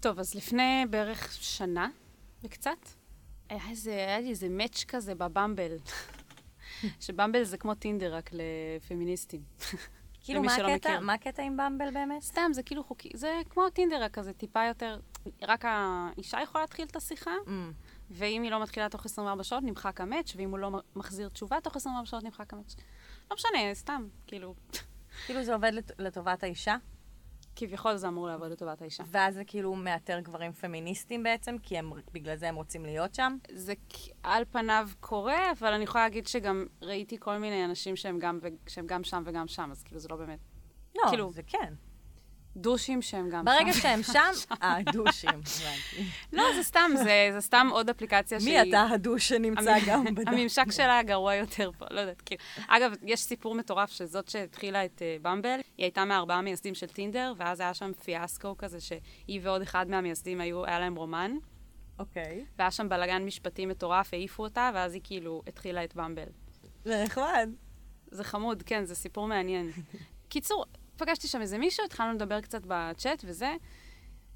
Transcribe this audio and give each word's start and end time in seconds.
טוב, 0.00 0.18
אז 0.18 0.34
לפני 0.34 0.84
בערך 0.90 1.32
שנה 1.32 1.88
וקצת, 2.42 2.78
היה, 3.48 3.60
איזה, 3.70 3.90
היה 3.90 4.20
לי 4.20 4.30
איזה 4.30 4.48
מאץ' 4.48 4.84
כזה 4.88 5.14
בבמבל. 5.14 5.76
שבמבל 7.00 7.44
זה 7.44 7.58
כמו 7.58 7.74
טינדר, 7.74 8.14
רק 8.14 8.30
לפמיניסטים. 8.32 9.42
כאילו, 10.24 10.42
מה 10.42 10.54
הקטע? 10.54 10.74
מכיר. 10.76 11.00
מה 11.00 11.14
הקטע 11.14 11.42
עם 11.42 11.56
במבל 11.56 11.90
באמת? 11.90 12.22
סתם, 12.22 12.50
זה 12.52 12.62
כאילו 12.62 12.84
חוקי, 12.84 13.10
זה 13.14 13.40
כמו 13.50 13.70
טינדר, 13.70 14.02
רק 14.02 14.12
כזה 14.14 14.32
טיפה 14.32 14.64
יותר, 14.64 15.00
רק 15.42 15.64
האישה 15.64 16.38
יכולה 16.42 16.64
להתחיל 16.64 16.86
את 16.86 16.96
השיחה, 16.96 17.30
Mm. 17.46 17.50
ואם 18.10 18.42
היא 18.42 18.50
לא 18.50 18.62
מתחילה 18.62 18.88
תוך 18.88 19.04
24 19.04 19.44
שעות, 19.44 19.62
נמחק 19.62 20.00
המאץ', 20.00 20.32
ואם 20.36 20.50
הוא 20.50 20.58
לא 20.58 20.70
מחזיר 20.96 21.28
תשובה 21.28 21.60
תוך 21.60 21.76
24 21.76 22.06
שעות, 22.06 22.24
נמחק 22.24 22.52
המאץ'. 22.52 22.74
לא 23.30 23.36
משנה, 23.36 23.58
סתם, 23.74 24.08
כאילו, 24.26 24.54
כאילו 25.26 25.44
זה 25.44 25.54
עובד 25.54 25.70
לט- 25.74 26.00
לטובת 26.00 26.42
האישה, 26.42 26.76
כביכול 27.58 27.96
זה 27.96 28.08
אמור 28.08 28.26
לעבוד 28.26 28.50
לטובת 28.50 28.82
האישה. 28.82 29.02
ואז 29.06 29.34
זה 29.34 29.44
כאילו 29.44 29.74
מאתר 29.74 30.20
גברים 30.20 30.52
פמיניסטים 30.52 31.22
בעצם, 31.22 31.56
כי 31.62 31.78
הם, 31.78 31.92
בגלל 32.12 32.36
זה 32.36 32.48
הם 32.48 32.54
רוצים 32.54 32.84
להיות 32.84 33.14
שם. 33.14 33.36
זה 33.52 33.72
על 34.22 34.44
פניו 34.50 34.88
קורה, 35.00 35.52
אבל 35.58 35.72
אני 35.72 35.84
יכולה 35.84 36.04
להגיד 36.04 36.26
שגם 36.26 36.66
ראיתי 36.82 37.16
כל 37.20 37.38
מיני 37.38 37.64
אנשים 37.64 37.96
שהם 37.96 38.18
גם, 38.18 38.38
שהם 38.66 38.86
גם 38.86 39.04
שם 39.04 39.22
וגם 39.26 39.48
שם, 39.48 39.68
אז 39.70 39.82
כאילו 39.82 40.00
זה 40.00 40.08
לא 40.08 40.16
באמת... 40.16 40.38
לא, 40.96 41.02
כאילו, 41.08 41.32
זה 41.32 41.42
כן. 41.42 41.74
דושים 42.58 43.02
שהם 43.02 43.28
גם 43.30 43.44
ברגע 43.44 43.72
שם. 43.72 43.80
שהם 43.80 44.02
שם, 44.14 44.54
אה, 44.62 44.76
דושים, 44.92 45.30
הבנתי. 45.30 46.10
לא, 46.32 46.44
זה 46.56 46.62
סתם, 46.62 46.90
זה, 46.96 47.28
זה 47.32 47.40
סתם 47.40 47.68
עוד 47.70 47.90
אפליקציה 47.90 48.40
שהיא... 48.40 48.62
מי 48.62 48.70
אתה 48.70 48.82
הדוש 48.82 49.28
שנמצא 49.28 49.76
גם 49.86 50.04
בדף? 50.04 50.28
הממשק 50.28 50.70
שלה 50.70 51.02
גרוע 51.02 51.34
יותר 51.34 51.70
פה, 51.78 51.86
לא 51.90 52.00
יודעת, 52.00 52.20
כאילו. 52.20 52.40
אגב, 52.68 52.92
יש 53.02 53.20
סיפור 53.20 53.54
מטורף 53.54 53.90
שזאת 53.90 54.28
שהתחילה 54.28 54.84
את 54.84 54.98
uh, 54.98 55.22
במבל, 55.22 55.60
היא 55.76 55.84
הייתה 55.84 56.04
מארבעה 56.04 56.42
מייסדים 56.42 56.74
של 56.74 56.86
טינדר, 56.86 57.32
ואז 57.36 57.60
היה 57.60 57.74
שם 57.74 57.92
פיאסקו 58.04 58.56
כזה, 58.58 58.80
שהיא 58.80 59.40
ועוד 59.42 59.62
אחד 59.62 59.90
מהמייסדים 59.90 60.40
היו, 60.40 60.64
היה 60.66 60.80
להם 60.80 60.96
רומן, 60.96 61.32
אוקיי. 61.98 62.44
והיה 62.58 62.70
שם 62.70 62.88
בלאגן 62.88 63.22
משפטי 63.24 63.66
מטורף, 63.66 64.14
העיפו 64.14 64.42
אותה, 64.42 64.70
ואז 64.74 64.94
היא 64.94 65.00
כאילו 65.04 65.42
התחילה 65.46 65.84
את 65.84 65.94
במבל. 65.94 66.28
זה 66.84 67.04
נחמד. 67.04 67.50
זה 68.10 68.24
חמוד, 68.24 68.62
כן, 68.62 68.84
זה 68.84 68.94
סיפור 68.94 69.28
מעניין. 69.28 69.70
קיצור, 70.28 70.64
פגשתי 70.98 71.28
שם 71.28 71.40
איזה 71.40 71.58
מישהו, 71.58 71.84
התחלנו 71.84 72.12
לדבר 72.12 72.40
קצת 72.40 72.62
בצ'אט 72.66 73.22
וזה. 73.24 73.54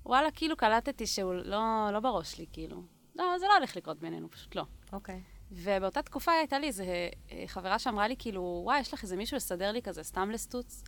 וואלה, 0.07 0.31
כאילו 0.31 0.57
קלטתי 0.57 1.07
שהוא 1.07 1.35
לא, 1.35 1.91
לא 1.93 2.01
בראש 2.01 2.39
לי, 2.39 2.47
כאילו. 2.53 2.83
לא, 3.17 3.39
זה 3.39 3.47
לא 3.47 3.57
הולך 3.57 3.77
לקרות 3.77 3.99
בינינו, 3.99 4.31
פשוט 4.31 4.55
לא. 4.55 4.65
אוקיי. 4.93 5.23
ובאותה 5.51 6.03
תקופה 6.03 6.33
הייתה 6.33 6.59
לי 6.59 6.67
איזה 6.67 6.85
אה, 7.31 7.45
חברה 7.47 7.79
שאמרה 7.79 8.09
לי, 8.09 8.15
כאילו, 8.19 8.61
וואי, 8.65 8.81
יש 8.81 8.95
לך 8.95 9.03
איזה 9.03 9.17
מישהו 9.17 9.37
לסדר 9.37 9.73
לי 9.73 9.83
כזה, 9.83 10.03
סתם 10.03 10.31
לסטוץ. 10.31 10.83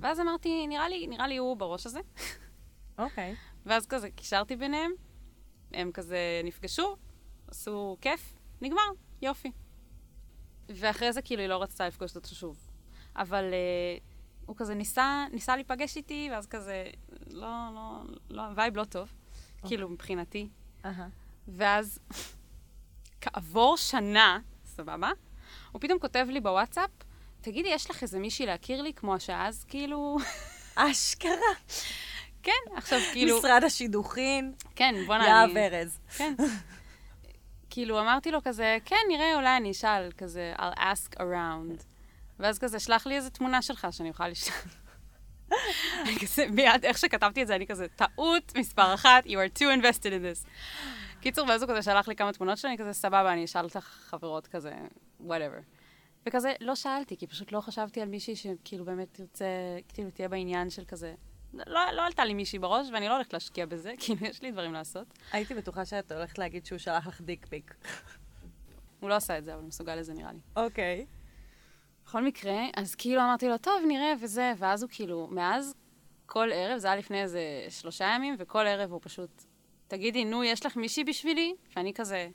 ואז 0.00 0.20
אמרתי, 0.20 0.66
נראה 0.66 0.88
לי, 0.88 1.06
נראה 1.06 1.28
לי 1.28 1.36
הוא 1.36 1.56
בראש 1.56 1.86
הזה. 1.86 2.00
אוקיי. 2.98 3.34
ואז 3.66 3.86
כזה 3.86 4.10
קישרתי 4.10 4.56
ביניהם, 4.56 4.92
הם 5.72 5.92
כזה 5.92 6.40
נפגשו, 6.44 6.96
עשו 7.48 7.96
כיף, 8.00 8.34
נגמר, 8.60 8.88
יופי. 9.22 9.52
ואחרי 10.68 11.12
זה 11.12 11.22
כאילו 11.22 11.42
היא 11.42 11.48
לא 11.48 11.62
רצתה 11.62 11.86
לפגוש 11.86 12.16
אותו 12.16 12.34
שוב. 12.34 12.70
אבל 13.16 13.44
uh, 13.50 14.15
הוא 14.46 14.56
כזה 14.56 14.74
ניסה, 14.74 15.26
ניסה 15.32 15.56
להיפגש 15.56 15.96
איתי, 15.96 16.28
ואז 16.32 16.46
כזה, 16.46 16.84
לא, 17.30 17.48
לא, 17.74 18.00
לא, 18.30 18.42
vibe 18.56 18.76
לא 18.76 18.84
טוב, 18.84 19.12
כאילו 19.66 19.88
מבחינתי. 19.88 20.48
אהה. 20.84 21.08
ואז 21.48 21.98
כעבור 23.20 23.76
שנה, 23.76 24.38
סבבה, 24.64 25.10
הוא 25.72 25.80
פתאום 25.80 25.98
כותב 25.98 26.26
לי 26.30 26.40
בוואטסאפ, 26.40 26.90
תגידי, 27.40 27.68
יש 27.68 27.90
לך 27.90 28.02
איזה 28.02 28.18
מישהי 28.18 28.46
להכיר 28.46 28.82
לי, 28.82 28.92
כמו 28.92 29.20
שאז, 29.20 29.64
כאילו... 29.64 30.16
אשכרה. 30.74 31.52
כן, 32.42 32.52
עכשיו 32.76 32.98
כאילו... 33.12 33.38
משרד 33.38 33.64
השידוכין, 33.64 34.52
כן, 34.76 34.94
בוא'נה, 35.06 35.26
יהב 35.26 35.50
אני... 35.50 35.66
ארז. 35.66 35.98
כן. 36.16 36.34
כאילו, 37.70 38.00
אמרתי 38.00 38.30
לו 38.30 38.42
כזה, 38.44 38.78
כן, 38.84 38.96
נראה, 39.08 39.34
אולי 39.36 39.56
אני 39.56 39.70
אשאל, 39.70 40.10
כזה, 40.18 40.54
I'll 40.56 40.78
ask 40.78 41.16
around. 41.18 41.95
ואז 42.38 42.58
כזה, 42.58 42.80
שלח 42.80 43.06
לי 43.06 43.16
איזה 43.16 43.30
תמונה 43.30 43.62
שלך 43.62 43.86
שאני 43.90 44.08
אוכל 44.08 44.24
כזה, 46.20 46.46
מיד, 46.50 46.84
איך 46.84 46.98
שכתבתי 46.98 47.42
את 47.42 47.46
זה, 47.46 47.54
אני 47.54 47.66
כזה, 47.66 47.86
טעות 47.88 48.52
מספר 48.56 48.94
אחת, 48.94 49.26
you 49.26 49.28
are 49.28 49.58
too 49.58 49.80
invested 49.80 50.10
in 50.10 50.44
this. 50.44 50.48
קיצור, 51.20 51.48
ואז 51.48 51.62
הוא 51.62 51.70
כזה 51.70 51.82
שלח 51.82 52.08
לי 52.08 52.16
כמה 52.16 52.32
תמונות 52.32 52.58
שלי, 52.58 52.70
אני 52.70 52.78
כזה, 52.78 52.92
סבבה, 52.92 53.32
אני 53.32 53.44
אשאל 53.44 53.64
אותך 53.64 53.80
חברות 53.80 54.46
כזה, 54.46 54.72
whatever. 55.20 55.62
וכזה, 56.26 56.52
לא 56.60 56.74
שאלתי, 56.74 57.16
כי 57.16 57.26
פשוט 57.26 57.52
לא 57.52 57.60
חשבתי 57.60 58.00
על 58.00 58.08
מישהי 58.08 58.36
שכאילו 58.36 58.84
באמת 58.84 59.08
תרצה, 59.12 59.46
כאילו 59.88 60.10
תהיה 60.10 60.28
בעניין 60.28 60.70
של 60.70 60.84
כזה... 60.84 61.14
לא, 61.54 61.80
לא 61.92 62.06
עלתה 62.06 62.24
לי 62.24 62.34
מישהי 62.34 62.58
בראש, 62.58 62.86
ואני 62.92 63.08
לא 63.08 63.14
הולכת 63.14 63.32
להשקיע 63.32 63.66
בזה, 63.66 63.92
כאילו, 64.00 64.26
יש 64.26 64.42
לי 64.42 64.50
דברים 64.52 64.72
לעשות. 64.72 65.06
הייתי 65.32 65.54
בטוחה 65.54 65.84
שאת 65.84 66.12
הולכת 66.12 66.38
להגיד 66.38 66.66
שהוא 66.66 66.78
שלח 66.78 67.06
לך 67.06 67.20
דיק 67.20 67.46
פיק. 67.46 67.74
הוא 69.00 69.10
לא 69.10 69.14
עשה 69.14 69.38
את 69.38 69.44
זה, 69.44 69.52
אבל 69.52 69.60
הוא 69.60 69.68
מסוגל 69.68 69.94
לזה 69.94 70.14
נראה 70.14 70.32
לי. 70.32 70.38
אוקיי. 70.56 71.06
בכל 72.06 72.24
מקרה, 72.24 72.56
אז 72.76 72.94
כאילו 72.94 73.20
אמרתי 73.22 73.48
לו, 73.48 73.58
טוב, 73.58 73.82
נראה 73.88 74.12
וזה, 74.20 74.52
ואז 74.58 74.82
הוא 74.82 74.90
כאילו, 74.92 75.28
מאז 75.30 75.74
כל 76.26 76.48
ערב, 76.52 76.78
זה 76.78 76.86
היה 76.88 76.96
לפני 76.96 77.22
איזה 77.22 77.40
שלושה 77.68 78.04
ימים, 78.16 78.36
וכל 78.38 78.66
ערב 78.66 78.92
הוא 78.92 79.00
פשוט, 79.02 79.44
תגידי, 79.88 80.24
נו, 80.24 80.44
יש 80.44 80.66
לך 80.66 80.76
מישהי 80.76 81.04
בשבילי? 81.04 81.54
ואני 81.76 81.94
כזה, 81.94 82.28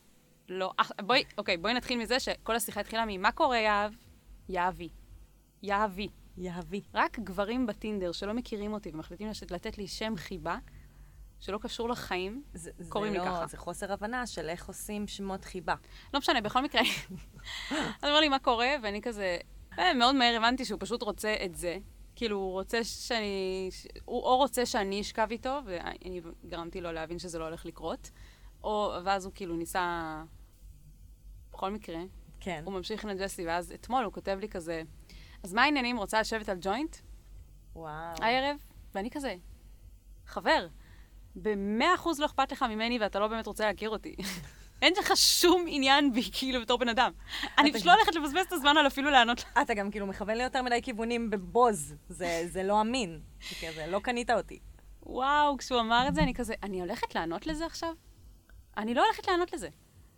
לא. 0.50 0.72
אח, 0.78 0.92
בואי, 1.02 1.24
אוקיי, 1.38 1.58
בואי 1.58 1.74
נתחיל 1.74 2.00
מזה 2.00 2.20
שכל 2.20 2.56
השיחה 2.56 2.80
התחילה 2.80 3.04
ממה 3.08 3.32
קורה, 3.32 3.58
יהב? 3.58 3.94
יהבי. 4.50 4.90
יהבי. 5.64 6.08
יהבי. 6.38 6.82
רק 6.94 7.20
גברים 7.20 7.66
בטינדר 7.66 8.12
שלא 8.12 8.34
מכירים 8.34 8.74
אותי 8.74 8.92
ומחליטים 8.94 9.28
לתת 9.52 9.78
לי 9.78 9.88
שם 9.88 10.14
חיבה, 10.18 10.58
שלא 11.40 11.58
קשור 11.62 11.90
לחיים, 11.90 12.44
זה- 12.54 12.72
זה 12.78 12.92
קוראים 12.92 13.14
לי 13.14 13.20
לא- 13.20 13.26
ככה. 13.26 13.48
זה 13.48 13.58
חוסר 13.58 13.94
הבנה 13.94 14.28
של 14.28 14.50
איך 14.50 14.68
עושים 14.68 15.08
שמות 15.08 15.46
חיבה. 15.46 15.76
לא 16.14 16.20
משנה, 16.20 16.42
בכל 16.42 16.62
מקרה. 16.62 16.82
אז 17.72 17.74
הוא 18.02 18.10
אומר 18.10 18.20
לי, 18.20 18.30
מה 18.30 18.40
קורה? 18.40 18.70
ואני 18.84 19.02
כזה... 19.02 19.38
אה, 19.80 19.94
מאוד 19.94 20.16
מהר 20.16 20.38
הבנתי 20.38 20.66
שהוא 20.66 20.80
פשוט 20.80 21.02
רוצה 21.02 21.36
את 21.46 21.56
זה. 21.56 21.78
כאילו, 22.16 22.38
הוא 22.38 22.52
רוצה 22.52 22.84
שאני... 22.84 23.70
הוא 24.06 24.22
או 24.24 24.38
רוצה 24.38 24.66
שאני 24.66 25.02
אשכב 25.02 25.28
איתו, 25.32 25.60
ואני 25.66 26.22
גרמתי 26.46 26.82
לו 26.82 26.92
להבין 26.92 27.20
שזה 27.20 27.40
לא 27.40 27.44
הולך 27.44 27.66
לקרות, 27.66 28.12
או... 28.64 28.94
ואז 29.04 29.26
הוא 29.26 29.34
כאילו 29.36 29.56
ניסה... 29.56 30.24
בכל 31.52 31.72
מקרה, 31.72 32.00
כן. 32.40 32.62
הוא 32.66 32.74
ממשיך 32.74 33.06
לנג'ס 33.06 33.38
לי, 33.38 33.48
ואז 33.48 33.72
אתמול 33.72 34.04
הוא 34.04 34.14
כותב 34.14 34.38
לי 34.42 34.50
כזה, 34.50 34.82
אז 35.44 35.54
מה 35.54 35.64
העניינים? 35.64 35.98
רוצה 35.98 36.22
לשבת 36.22 36.50
על 36.50 36.58
ג'וינט? 36.62 36.96
וואו. 37.76 38.16
הערב? 38.22 38.58
ואני 38.96 39.10
כזה, 39.10 39.36
חבר, 40.26 40.68
במאה 41.36 41.96
אחוז 41.96 42.20
לא 42.20 42.26
אכפת 42.26 42.52
לך 42.52 42.64
ממני 42.64 43.00
ואתה 43.00 43.20
לא 43.20 43.28
באמת 43.28 43.48
רוצה 43.48 43.66
להכיר 43.66 43.90
אותי. 43.90 44.16
אין 44.82 44.94
לך 45.00 45.12
שום 45.16 45.66
עניין 45.68 46.14
בי, 46.14 46.22
כאילו, 46.32 46.62
בתור 46.62 46.78
בן 46.78 46.90
אדם. 46.90 47.12
אני 47.58 47.74
פשוט 47.74 47.86
לא 47.86 47.94
הולכת 47.94 48.16
לבזבז 48.16 48.46
את 48.48 48.52
הזמן 48.52 48.78
על 48.78 48.88
אפילו 48.88 49.10
לענות 49.10 49.44
לה. 49.44 49.62
אתה 49.62 49.74
גם 49.74 49.92
כאילו 49.92 50.08
מכוון 50.08 50.38
ליותר 50.38 50.62
מדי 50.62 50.82
כיוונים 50.82 51.30
בבוז. 51.30 51.96
זה 52.10 52.44
זה 52.48 52.64
לא 52.64 52.82
אמין. 52.82 53.20
זה 53.50 53.68
כזה, 53.68 53.88
לא 53.88 54.00
קנית 54.00 54.30
אותי. 54.30 54.60
וואו, 55.04 55.58
כשהוא 55.58 55.80
אמר 55.80 56.08
את 56.08 56.16
זה, 56.16 56.22
אני 56.22 56.34
כזה, 56.34 56.54
אני 56.64 56.82
הולכת 56.82 57.16
לענות 57.16 57.48
לזה 57.48 57.66
עכשיו? 57.66 57.94
אני 58.78 58.94
לא 58.94 59.06
הולכת 59.06 59.28
לענות 59.28 59.54
לזה. 59.54 59.70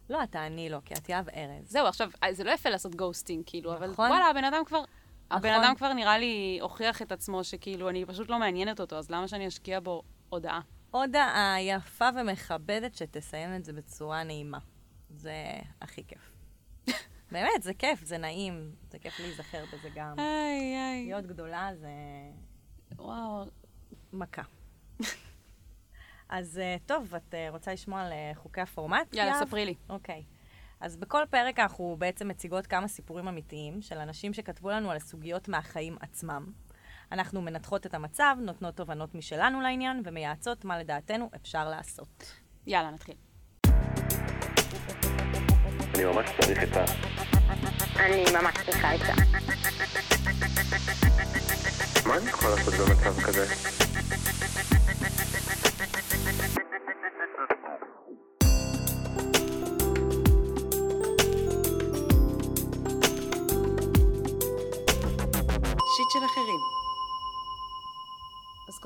לא, 0.10 0.24
אתה 0.24 0.46
אני 0.46 0.70
לא, 0.70 0.78
כי 0.86 0.94
את 0.94 1.10
יהב 1.10 1.30
ארז. 1.30 1.72
זהו, 1.72 1.88
עכשיו, 1.88 2.10
זה 2.32 2.44
לא 2.44 2.52
יפה 2.52 2.70
לעשות 2.70 2.96
ghosting, 2.96 3.44
כאילו, 3.46 3.74
אבל 3.74 3.90
נכון. 3.90 4.10
וואלה, 4.10 4.26
הבן 4.26 4.44
אדם 4.44 4.66
כבר... 4.66 4.84
הבן 5.32 5.50
נכון. 5.50 5.64
אדם 5.64 5.76
כבר 5.76 5.94
נראה 5.94 6.18
לי 6.18 6.60
הוכיח 6.62 7.02
את 7.02 7.12
עצמו 7.12 7.44
שכאילו, 7.44 7.90
אני 7.90 8.06
פשוט 8.06 8.30
לא 8.30 8.40
מעניינת 8.40 8.80
אותו, 8.80 8.96
אז 8.96 9.12
למה 9.12 9.28
שאני 9.28 9.48
אשקיע 9.48 9.80
בו 9.80 10.02
הודעה? 10.30 10.60
הודעה 10.94 11.56
יפה 11.62 12.10
ומכבדת 12.16 12.96
שתסיים 12.96 13.56
את 13.56 13.66
זה 13.66 13.74
בצורה 13.74 14.24
נעימה. 14.24 14.58
זה 15.10 15.34
הכי 15.82 16.04
כיף. 16.08 16.32
באמת, 17.32 17.64
זה 17.64 17.74
כיף, 17.74 18.04
זה 18.04 18.18
נעים, 18.18 18.76
זה 18.92 19.00
כיף 19.00 19.20
להיזכר 19.20 19.64
בזה 19.74 19.90
גם. 19.96 20.20
איי, 20.20 20.76
איי. 20.76 21.06
להיות 21.06 21.26
גדולה 21.26 21.70
זה 21.76 21.90
וואו, 22.96 23.46
מכה. 24.14 24.42
אז 26.30 26.60
אה, 26.60 26.76
טוב, 26.86 27.16
את 27.16 27.34
אה, 27.34 27.48
רוצה 27.50 27.74
לשמוע 27.74 28.02
על 28.02 28.12
אה, 28.12 28.32
חוקי 28.36 28.62
הפורמט? 28.62 29.14
יאללה? 29.14 29.40
ספרי 29.40 29.66
לי. 29.66 29.76
אוקיי. 29.90 30.24
אז 30.80 30.98
בכל 30.98 31.24
פרק 31.30 31.60
אנחנו 31.60 31.96
בעצם 32.00 32.28
מציגות 32.28 32.68
כמה 32.68 32.88
סיפורים 32.88 33.28
אמיתיים 33.28 33.82
של 33.82 33.98
אנשים 33.98 34.34
שכתבו 34.34 34.70
לנו 34.70 34.92
על 34.92 35.00
סוגיות 35.00 35.48
מהחיים 35.48 35.98
עצמם. 36.00 36.52
אנחנו 37.14 37.42
מנתחות 37.42 37.86
את 37.86 37.94
המצב, 37.94 38.36
נותנות 38.40 38.76
תובנות 38.76 39.16
משלנו 39.16 39.62
לעניין 39.62 40.02
ומייעצות 40.06 40.66
מה 40.66 40.80
לדעתנו 40.80 41.30
אפשר 41.36 41.70
לעשות. 41.70 42.34
יאללה, 42.68 42.92
נתחיל. 42.92 43.16
אני 45.96 46.06
ממש 46.06 46.30
צריך 46.42 46.60
עצה. 46.64 46.86
אני 47.96 48.24
ממש 48.42 48.56
צריכה 48.66 48.92
עצה. 48.92 49.14
מה 52.08 52.18
אני 52.18 52.30
יכול 52.30 52.50
לעשות 52.50 52.74
במצב 52.74 53.22
כזה? 53.22 53.46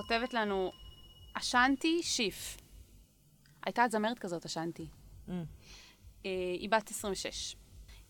כותבת 0.08 0.34
לנו, 0.34 0.72
עשנתי 1.34 2.04
שיף. 2.04 2.58
הייתה 3.66 3.86
את 3.86 3.92
זמרת 3.92 4.20
כזאת, 4.20 4.46
אשנתי. 4.46 4.88
Mm. 5.28 5.32
אה, 6.26 6.32
היא 6.60 6.70
בת 6.70 6.90
26. 6.90 7.56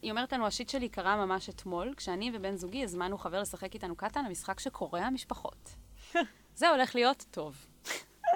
היא 0.02 0.12
אומרת 0.12 0.34
לנו, 0.34 0.48
השיט 0.48 0.70
שלי 0.70 0.90
קרה 0.90 1.26
ממש 1.26 1.50
אתמול, 1.50 1.94
כשאני 1.98 2.32
ובן 2.34 2.56
זוגי 2.56 2.84
הזמנו 2.84 3.18
חבר 3.18 3.42
לשחק 3.42 3.74
איתנו 3.74 3.96
קטן 3.96 4.26
למשחק 4.26 4.60
שקורע 4.60 5.10
משפחות. 5.10 5.76
זה 6.60 6.70
הולך 6.70 6.96
להיות 6.96 7.26
טוב. 7.32 7.66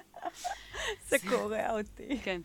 זה 1.10 1.18
קורע 1.30 1.80
אותי. 1.80 2.20
כן. 2.24 2.42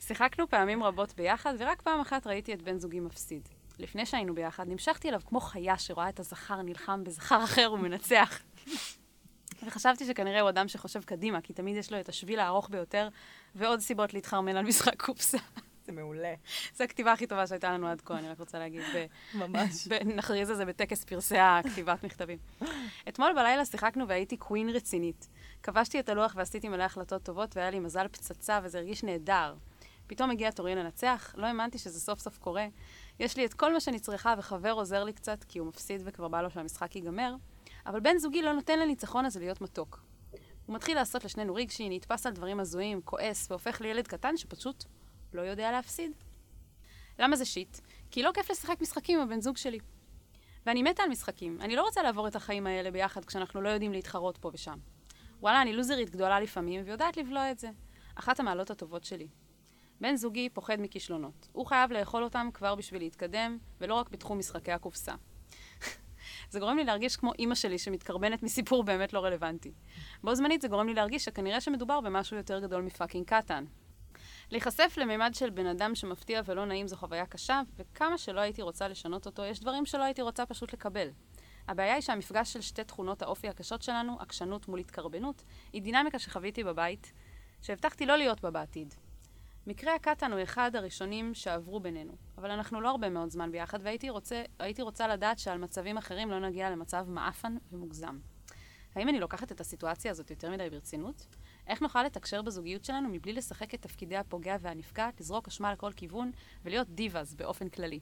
שיחקנו 0.00 0.48
פעמים 0.48 0.82
רבות 0.82 1.14
ביחד, 1.14 1.54
ורק 1.58 1.82
פעם 1.82 2.00
אחת 2.00 2.26
ראיתי 2.26 2.54
את 2.54 2.62
בן 2.62 2.78
זוגי 2.78 3.00
מפסיד. 3.00 3.48
לפני 3.78 4.06
שהיינו 4.06 4.34
ביחד, 4.34 4.68
נמשכתי 4.68 5.08
אליו 5.08 5.20
כמו 5.26 5.40
חיה 5.40 5.78
שרואה 5.78 6.08
את 6.08 6.20
הזכר 6.20 6.62
נלחם 6.62 7.04
בזכר 7.04 7.44
אחר 7.44 7.72
ומנצח. 7.72 8.42
וחשבתי 9.66 10.06
שכנראה 10.06 10.40
הוא 10.40 10.48
אדם 10.48 10.68
שחושב 10.68 11.02
קדימה, 11.04 11.40
כי 11.40 11.52
תמיד 11.52 11.76
יש 11.76 11.92
לו 11.92 12.00
את 12.00 12.08
השביל 12.08 12.38
הארוך 12.40 12.68
ביותר, 12.70 13.08
ועוד 13.54 13.80
סיבות 13.80 14.14
להתחרמן 14.14 14.56
על 14.56 14.64
משחק 14.68 15.02
קופסה. 15.02 15.38
זה 15.86 15.92
מעולה. 15.92 16.34
זו 16.74 16.84
הכתיבה 16.84 17.12
הכי 17.12 17.26
טובה 17.26 17.46
שהייתה 17.46 17.70
לנו 17.70 17.88
עד 17.88 18.00
כה, 18.00 18.18
אני 18.18 18.28
רק 18.28 18.38
רוצה 18.40 18.58
להגיד. 18.58 18.82
ב- 18.94 19.06
ממש. 19.34 19.88
ב- 19.88 20.02
נכריז 20.16 20.50
על 20.50 20.56
זה 20.56 20.64
בטקס 20.64 21.04
פרסי 21.04 21.38
הכתיבת 21.38 22.04
מכתבים. 22.04 22.38
אתמול 23.08 23.32
בלילה 23.32 23.64
שיחקנו 23.64 24.08
והייתי 24.08 24.36
קווין 24.36 24.68
רצינית. 24.68 25.28
כבשתי 25.62 26.00
את 26.00 26.08
הלוח 26.08 26.32
ועשיתי 26.36 26.68
מלא 26.68 26.82
החלטות 26.82 27.22
טובות, 27.22 27.56
והיה 27.56 27.70
לי 27.70 27.78
מזל 27.80 28.08
פצצה, 28.08 28.60
וזה 28.62 28.78
הרגיש 28.78 29.04
נהדר. 29.04 29.54
פתאום 30.06 30.30
הגיע 30.30 30.50
תורי 30.50 30.74
לנצח, 30.74 31.34
לא 31.36 31.46
האמנתי 31.46 31.78
שזה 31.78 32.00
סוף 32.00 32.18
סוף 32.20 32.38
קורה. 32.38 32.66
יש 33.20 33.36
לי 33.36 33.44
את 33.46 33.54
כל 33.54 33.72
מה 33.72 33.80
שאני 33.80 33.98
צריכה, 33.98 34.34
וחבר 34.38 34.72
עוזר 34.72 35.04
לי 35.04 35.12
קצת, 35.12 35.44
כי 35.44 35.58
הוא 35.58 35.68
מפסיד 35.68 36.00
וכבר 36.04 36.28
בא 36.28 36.42
לו 36.42 36.50
שהמשחק 36.50 36.96
ייגמר, 36.96 37.34
אבל 37.86 38.00
בן 38.00 38.18
זוגי 38.18 38.42
לא 38.42 38.52
נותן 38.52 38.78
לניצחון 38.78 39.24
הזה 39.24 39.40
להיות 39.40 39.60
מתוק. 39.60 40.02
הוא 40.66 40.74
מתחיל 40.76 40.96
לעשות 40.96 41.24
לשנינו 41.24 41.54
רגשי, 41.54 41.88
נתפס 41.88 42.26
על 42.26 42.32
דברים 42.32 42.60
הזויים, 42.60 43.00
כועס, 43.04 43.50
והופך 43.50 43.80
לילד 43.80 44.06
קטן 44.06 44.36
שפשוט 44.36 44.84
לא 45.32 45.42
יודע 45.42 45.70
להפסיד. 45.70 46.12
למה 47.18 47.36
זה 47.36 47.44
שיט? 47.44 47.78
כי 48.10 48.22
לא 48.22 48.30
כיף 48.34 48.50
לשחק 48.50 48.80
משחקים 48.80 49.20
עם 49.20 49.28
הבן 49.28 49.40
זוג 49.40 49.56
שלי. 49.56 49.78
ואני 50.66 50.82
מתה 50.82 51.02
על 51.02 51.08
משחקים. 51.08 51.60
אני 51.60 51.76
לא 51.76 51.82
רוצה 51.82 52.02
לעבור 52.02 52.28
את 52.28 52.36
החיים 52.36 52.66
האלה 52.66 52.90
ביחד 52.90 53.24
כשאנחנו 53.24 53.60
לא 53.60 53.68
יודעים 53.68 53.92
להתחרות 53.92 54.38
פה 54.38 54.50
ושם. 54.54 54.78
וואלה, 55.40 55.62
אני 55.62 55.72
לוזרית 55.72 56.10
גדולה 56.10 56.40
לפעמים, 56.40 56.82
ויודעת 56.84 57.16
לבלוע 57.16 57.50
את 57.50 57.58
זה. 57.58 57.70
אחת 58.14 58.40
המעלות 58.40 58.70
הטובות 58.70 59.04
שלי. 59.04 59.28
בן 60.00 60.16
זוגי 60.16 60.48
פוחד 60.48 60.76
מכישלונות. 60.80 61.48
הוא 61.52 61.66
חייב 61.66 61.92
לאכול 61.92 62.24
אותם 62.24 62.48
כבר 62.54 62.74
בשביל 62.74 63.02
להתקדם, 63.02 63.58
ולא 63.80 63.94
רק 63.94 64.08
בתחום 64.08 64.38
משחקי 64.38 64.72
הקופסה. 64.72 65.14
זה 66.50 66.60
גורם 66.60 66.76
לי 66.76 66.84
להרגיש 66.84 67.16
כמו 67.16 67.32
אימא 67.38 67.54
שלי 67.54 67.78
שמתקרבנת 67.78 68.42
מסיפור 68.42 68.84
באמת 68.84 69.12
לא 69.12 69.24
רלוונטי. 69.24 69.72
בו 70.24 70.34
זמנית 70.34 70.62
זה 70.62 70.68
גורם 70.68 70.86
לי 70.86 70.94
להרגיש 70.94 71.24
שכנראה 71.24 71.60
שמדובר 71.60 72.00
במשהו 72.00 72.36
יותר 72.36 72.60
גדול 72.60 72.82
מפאקינג 72.82 73.26
קטן. 73.26 73.64
להיחשף 74.50 74.94
למימד 74.96 75.30
של 75.34 75.50
בן 75.50 75.66
אדם 75.66 75.94
שמפתיע 75.94 76.40
ולא 76.44 76.64
נעים 76.64 76.88
זו 76.88 76.96
חוויה 76.96 77.26
קשה, 77.26 77.60
וכמה 77.76 78.18
שלא 78.18 78.40
הייתי 78.40 78.62
רוצה 78.62 78.88
לשנות 78.88 79.26
אותו, 79.26 79.44
יש 79.44 79.60
דברים 79.60 79.86
שלא 79.86 80.02
הייתי 80.02 80.22
רוצה 80.22 80.46
פשוט 80.46 80.72
לקבל. 80.72 81.08
הבעיה 81.68 81.94
היא 81.94 82.00
שהמפגש 82.02 82.52
של 82.52 82.60
שתי 82.60 82.84
תכונות 82.84 83.22
האופי 83.22 83.48
הקשות 83.48 83.82
שלנו, 83.82 84.16
עקשנות 84.20 84.68
מול 84.68 84.78
התקרבנות, 84.78 85.42
היא 85.72 85.82
דינמיקה 85.82 86.18
שחוויתי 86.18 86.64
בבית, 86.64 87.12
שהבטחתי 87.62 88.06
לא 88.06 88.16
להיות 88.16 88.40
בה 88.40 88.50
בעתיד. 88.50 88.94
מקרה 89.66 89.94
הקטן 89.94 90.32
הוא 90.32 90.42
אחד 90.42 90.76
הראשונים 90.76 91.34
שעברו 91.34 91.80
בינינו, 91.80 92.12
אבל 92.38 92.50
אנחנו 92.50 92.80
לא 92.80 92.90
הרבה 92.90 93.08
מאוד 93.08 93.30
זמן 93.30 93.52
ביחד, 93.52 93.78
והייתי 93.82 94.10
רוצה, 94.10 94.42
הייתי 94.58 94.82
רוצה 94.82 95.08
לדעת 95.08 95.38
שעל 95.38 95.58
מצבים 95.58 95.96
אחרים 95.96 96.30
לא 96.30 96.38
נגיע 96.40 96.70
למצב 96.70 97.06
מעפן 97.08 97.56
ומוגזם. 97.72 98.18
האם 98.94 99.08
אני 99.08 99.20
לוקחת 99.20 99.52
את 99.52 99.60
הסיטואציה 99.60 100.10
הזאת 100.10 100.30
יותר 100.30 100.50
מדי 100.50 100.70
ברצינות? 100.70 101.26
איך 101.66 101.82
נוכל 101.82 102.02
לתקשר 102.02 102.42
בזוגיות 102.42 102.84
שלנו 102.84 103.08
מבלי 103.08 103.32
לשחק 103.32 103.74
את 103.74 103.82
תפקידי 103.82 104.16
הפוגע 104.16 104.56
והנפגעת, 104.60 105.20
לזרוק 105.20 105.48
אשמה 105.48 105.72
לכל 105.72 105.92
כיוון 105.96 106.30
ולהיות 106.64 106.88
דיבאז 106.88 107.34
באופן 107.34 107.68
כללי? 107.68 108.00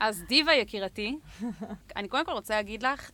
אז 0.00 0.22
דיבה 0.28 0.54
יקירתי, 0.54 1.18
אני 1.96 2.08
קודם 2.08 2.26
כל 2.26 2.32
רוצה 2.32 2.54
להגיד 2.54 2.82
לך, 2.82 3.10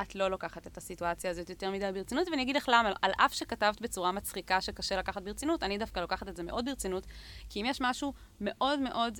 את 0.00 0.14
לא 0.14 0.28
לוקחת 0.30 0.66
את 0.66 0.76
הסיטואציה 0.76 1.30
הזאת 1.30 1.50
יותר 1.50 1.70
מדי 1.70 1.92
ברצינות, 1.94 2.28
ואני 2.28 2.42
אגיד 2.42 2.56
לך 2.56 2.68
למה. 2.68 2.92
על 3.02 3.12
אף 3.16 3.34
שכתבת 3.34 3.80
בצורה 3.80 4.12
מצחיקה 4.12 4.60
שקשה 4.60 4.96
לקחת 4.96 5.22
ברצינות, 5.22 5.62
אני 5.62 5.78
דווקא 5.78 6.00
לוקחת 6.00 6.28
את 6.28 6.36
זה 6.36 6.42
מאוד 6.42 6.64
ברצינות, 6.64 7.06
כי 7.48 7.60
אם 7.60 7.66
יש 7.68 7.80
משהו 7.80 8.12
מאוד 8.40 8.80
מאוד 8.80 9.18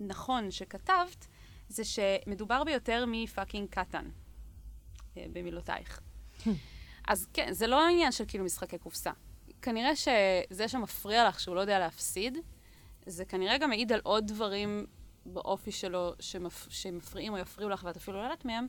נכון 0.00 0.50
שכתבת, 0.50 1.26
זה 1.68 1.82
שמדובר 1.84 2.64
ביותר 2.64 3.04
מפאקינג 3.08 3.68
קטן, 3.68 4.10
אה, 5.16 5.24
במילותייך. 5.32 6.00
אז 7.08 7.26
כן, 7.32 7.52
זה 7.52 7.66
לא 7.66 7.88
עניין 7.88 8.12
של 8.12 8.24
כאילו 8.28 8.44
משחקי 8.44 8.78
קופסה. 8.78 9.10
כנראה 9.62 9.96
שזה 9.96 10.68
שמפריע 10.68 11.28
לך 11.28 11.40
שהוא 11.40 11.54
לא 11.56 11.60
יודע 11.60 11.78
להפסיד, 11.78 12.38
זה 13.06 13.24
כנראה 13.24 13.58
גם 13.58 13.70
מעיד 13.70 13.92
על 13.92 14.00
עוד 14.02 14.26
דברים 14.26 14.86
באופי 15.26 15.72
שלו 15.72 16.12
שמפ... 16.20 16.66
שמפריעים 16.70 17.32
או 17.32 17.38
יפריעו 17.38 17.70
לך 17.70 17.84
ואת 17.84 17.96
אפילו 17.96 18.18
לא 18.18 18.22
יודעת 18.22 18.44
מהם. 18.44 18.66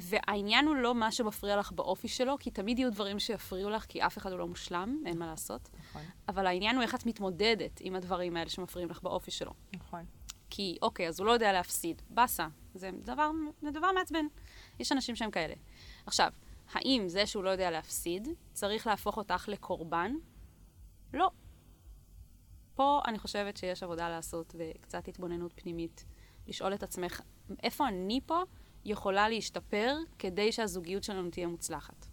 והעניין 0.00 0.66
הוא 0.66 0.76
לא 0.76 0.94
מה 0.94 1.12
שמפריע 1.12 1.56
לך 1.56 1.72
באופי 1.72 2.08
שלו, 2.08 2.36
כי 2.38 2.50
תמיד 2.50 2.78
יהיו 2.78 2.92
דברים 2.92 3.18
שיפריעו 3.18 3.70
לך, 3.70 3.84
כי 3.88 4.02
אף 4.06 4.18
אחד 4.18 4.30
הוא 4.32 4.38
לא 4.38 4.46
מושלם, 4.46 5.02
אין 5.06 5.18
מה 5.18 5.26
לעשות. 5.26 5.70
נכון, 5.78 6.02
אבל 6.28 6.46
העניין 6.46 6.76
הוא 6.76 6.82
איך 6.82 6.94
את 6.94 7.06
מתמודדת 7.06 7.80
עם 7.80 7.96
הדברים 7.96 8.36
האלה 8.36 8.50
שמפריעים 8.50 8.90
לך 8.90 9.02
באופי 9.02 9.30
שלו. 9.30 9.52
נכון. 9.76 10.04
כי, 10.50 10.78
אוקיי, 10.82 11.08
אז 11.08 11.20
הוא 11.20 11.26
לא 11.26 11.32
יודע 11.32 11.52
להפסיד. 11.52 12.02
באסה. 12.10 12.48
זה 12.74 12.90
דבר, 13.04 13.30
זה 13.62 13.70
דבר 13.70 13.92
מעצבן. 13.92 14.26
יש 14.78 14.92
אנשים 14.92 15.16
שהם 15.16 15.30
כאלה. 15.30 15.54
עכשיו, 16.06 16.32
האם 16.72 17.04
זה 17.06 17.26
שהוא 17.26 17.44
לא 17.44 17.50
יודע 17.50 17.70
להפסיד, 17.70 18.28
צריך 18.52 18.86
להפוך 18.86 19.16
אותך 19.16 19.48
לקורבן? 19.48 20.12
לא. 21.14 21.30
פה 22.74 23.00
אני 23.06 23.18
חושבת 23.18 23.56
שיש 23.56 23.82
עבודה 23.82 24.08
לעשות 24.08 24.54
וקצת 24.58 25.08
התבוננות 25.08 25.52
פנימית. 25.56 26.04
לשאול 26.46 26.74
את 26.74 26.82
עצמך, 26.82 27.20
איפה 27.62 27.88
אני 27.88 28.20
פה 28.26 28.42
יכולה 28.88 29.28
להשתפר 29.28 29.96
כדי 30.18 30.52
שהזוגיות 30.52 31.04
שלנו 31.04 31.30
תהיה 31.30 31.46
מוצלחת? 31.46 32.06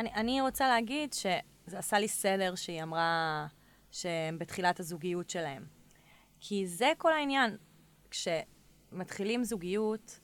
אני, 0.00 0.14
אני 0.14 0.40
רוצה 0.40 0.68
להגיד 0.68 1.12
שזה 1.12 1.78
עשה 1.78 1.98
לי 1.98 2.08
סדר 2.08 2.54
שהיא 2.54 2.82
אמרה 2.82 3.46
שהם 3.90 4.38
בתחילת 4.38 4.80
הזוגיות 4.80 5.30
שלהם. 5.30 5.64
כי 6.40 6.66
זה 6.66 6.92
כל 6.98 7.12
העניין. 7.12 7.56
כשמתחילים 8.10 9.44
זוגיות, 9.44 10.20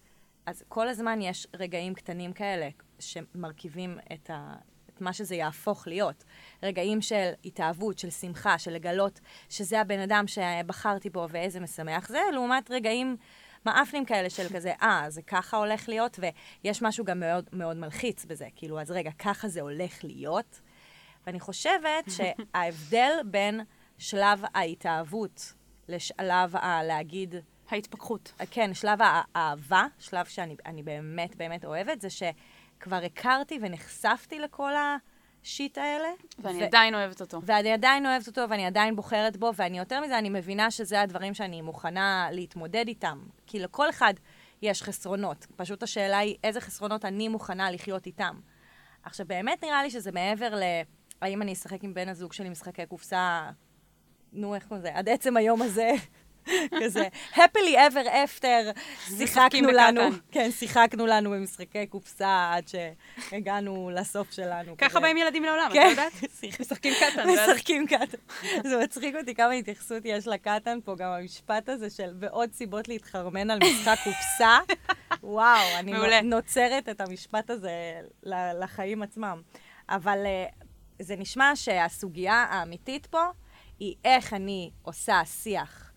אז 0.46 0.64
כל 0.68 0.88
הזמן 0.88 1.22
יש 1.22 1.46
רגעים 1.54 1.94
קטנים 1.94 2.32
כאלה 2.32 2.68
שמרכיבים 2.98 3.98
את, 4.12 4.30
ה, 4.30 4.54
את 4.88 5.00
מה 5.00 5.12
שזה 5.12 5.34
יהפוך 5.34 5.86
להיות. 5.86 6.24
רגעים 6.62 7.00
של 7.00 7.30
התאהבות, 7.44 7.98
של 7.98 8.10
שמחה, 8.10 8.58
של 8.58 8.70
לגלות 8.70 9.20
שזה 9.48 9.80
הבן 9.80 9.98
אדם 9.98 10.24
שבחרתי 10.26 11.10
בו 11.10 11.26
ואיזה 11.30 11.60
משמח 11.60 12.08
זה, 12.08 12.20
לעומת 12.32 12.70
רגעים 12.70 13.16
מעפנים 13.64 14.04
כאלה 14.04 14.30
של 14.30 14.48
כזה, 14.54 14.72
אה, 14.82 15.04
זה 15.08 15.22
ככה 15.22 15.56
הולך 15.56 15.88
להיות, 15.88 16.18
ויש 16.64 16.82
משהו 16.82 17.04
גם 17.04 17.20
מאוד 17.20 17.44
מאוד 17.52 17.76
מלחיץ 17.76 18.24
בזה. 18.24 18.46
כאילו, 18.56 18.80
אז 18.80 18.90
רגע, 18.90 19.10
ככה 19.18 19.48
זה 19.48 19.60
הולך 19.60 20.04
להיות. 20.04 20.60
ואני 21.26 21.40
חושבת 21.40 22.04
שההבדל 22.16 23.12
בין 23.24 23.60
שלב 23.98 24.42
ההתאהבות 24.54 25.52
לשלב 25.88 26.56
ה... 26.56 26.82
להגיד, 26.82 27.34
ההתפכחות. 27.70 28.32
כן, 28.50 28.74
שלב 28.74 28.98
האהבה, 29.02 29.86
שלב 29.98 30.26
שאני 30.26 30.56
אני 30.66 30.82
באמת 30.82 31.36
באמת 31.36 31.64
אוהבת, 31.64 32.00
זה 32.00 32.08
שכבר 32.10 32.96
הכרתי 32.96 33.58
ונחשפתי 33.62 34.38
לכל 34.38 34.72
השיט 35.48 35.78
האלה. 35.78 36.08
ואני 36.38 36.62
ו- 36.62 36.64
עדיין 36.64 36.94
אוהבת 36.94 37.20
אותו. 37.20 37.40
ואני 37.42 37.72
עדיין 37.72 38.06
אוהבת 38.06 38.26
אותו, 38.26 38.44
ואני 38.50 38.66
עדיין 38.66 38.96
בוחרת 38.96 39.36
בו, 39.36 39.50
ואני 39.56 39.78
יותר 39.78 40.00
מזה, 40.00 40.18
אני 40.18 40.28
מבינה 40.28 40.70
שזה 40.70 41.00
הדברים 41.00 41.34
שאני 41.34 41.62
מוכנה 41.62 42.28
להתמודד 42.32 42.84
איתם. 42.88 43.18
כי 43.46 43.58
לכל 43.58 43.90
אחד 43.90 44.14
יש 44.62 44.82
חסרונות. 44.82 45.46
פשוט 45.56 45.82
השאלה 45.82 46.18
היא 46.18 46.36
איזה 46.44 46.60
חסרונות 46.60 47.04
אני 47.04 47.28
מוכנה 47.28 47.70
לחיות 47.70 48.06
איתם. 48.06 48.40
עכשיו, 49.02 49.26
באמת 49.26 49.64
נראה 49.64 49.82
לי 49.82 49.90
שזה 49.90 50.12
מעבר 50.12 50.54
ל... 50.54 50.62
האם 51.22 51.42
אני 51.42 51.52
אשחק 51.52 51.84
עם 51.84 51.94
בן 51.94 52.08
הזוג 52.08 52.32
שלי 52.32 52.48
משחקי 52.48 52.86
קופסה, 52.86 53.50
נו, 54.32 54.54
איך 54.54 54.66
קוראים 54.66 54.84
לזה? 54.84 54.98
עד 54.98 55.08
עצם 55.08 55.36
היום 55.36 55.62
הזה. 55.62 55.90
כזה, 56.80 57.08
happily 57.34 57.74
ever 57.74 58.06
after, 58.06 58.80
שיחקנו 59.18 59.68
לנו. 59.70 60.00
כן, 60.32 60.50
שיחקנו 60.50 61.06
לנו 61.06 61.30
במשחקי 61.30 61.86
קופסה 61.86 62.50
עד 62.54 62.64
שהגענו 62.68 63.90
לסוף 63.94 64.32
שלנו. 64.32 64.76
ככה. 64.76 65.00
באים 65.00 65.16
ילדים 65.16 65.44
לעולם, 65.44 65.66
את 65.68 65.72
כן. 65.72 65.84
לא 65.84 65.90
יודעת? 65.90 66.12
משחקים 66.60 66.94
קטן. 67.00 67.28
משחקים 67.30 67.86
קטן. 67.86 68.18
זה 68.64 68.78
מצחיק 68.82 69.14
אותי 69.14 69.34
כמה 69.34 69.52
התייחסות 69.52 70.02
יש 70.04 70.26
לקטן 70.26 70.78
פה, 70.84 70.94
גם 70.98 71.10
המשפט 71.10 71.68
הזה 71.68 71.90
של 71.90 72.10
ועוד 72.20 72.52
סיבות 72.52 72.88
להתחרמן 72.88 73.50
על 73.50 73.58
משחק 73.58 73.98
קופסה. 74.04 74.58
וואו, 75.22 75.78
אני. 75.78 76.22
נוצרת 76.22 76.88
את 76.88 77.00
המשפט 77.00 77.50
הזה 77.50 78.00
לחיים 78.60 79.02
עצמם. 79.02 79.42
אבל 79.88 80.26
אה, 80.26 80.46
זה 80.98 81.16
נשמע 81.16 81.52
שהסוגיה 81.54 82.46
האמיתית 82.50 83.06
פה 83.06 83.22
היא 83.78 83.94
איך 84.04 84.34
אני 84.34 84.70
עושה 84.82 85.24
שיח 85.24 85.87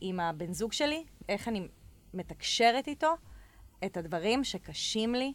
עם 0.00 0.20
הבן 0.20 0.52
זוג 0.52 0.72
שלי, 0.72 1.04
איך 1.28 1.48
אני 1.48 1.68
מתקשרת 2.14 2.88
איתו 2.88 3.14
את 3.84 3.96
הדברים 3.96 4.44
שקשים 4.44 5.14
לי 5.14 5.32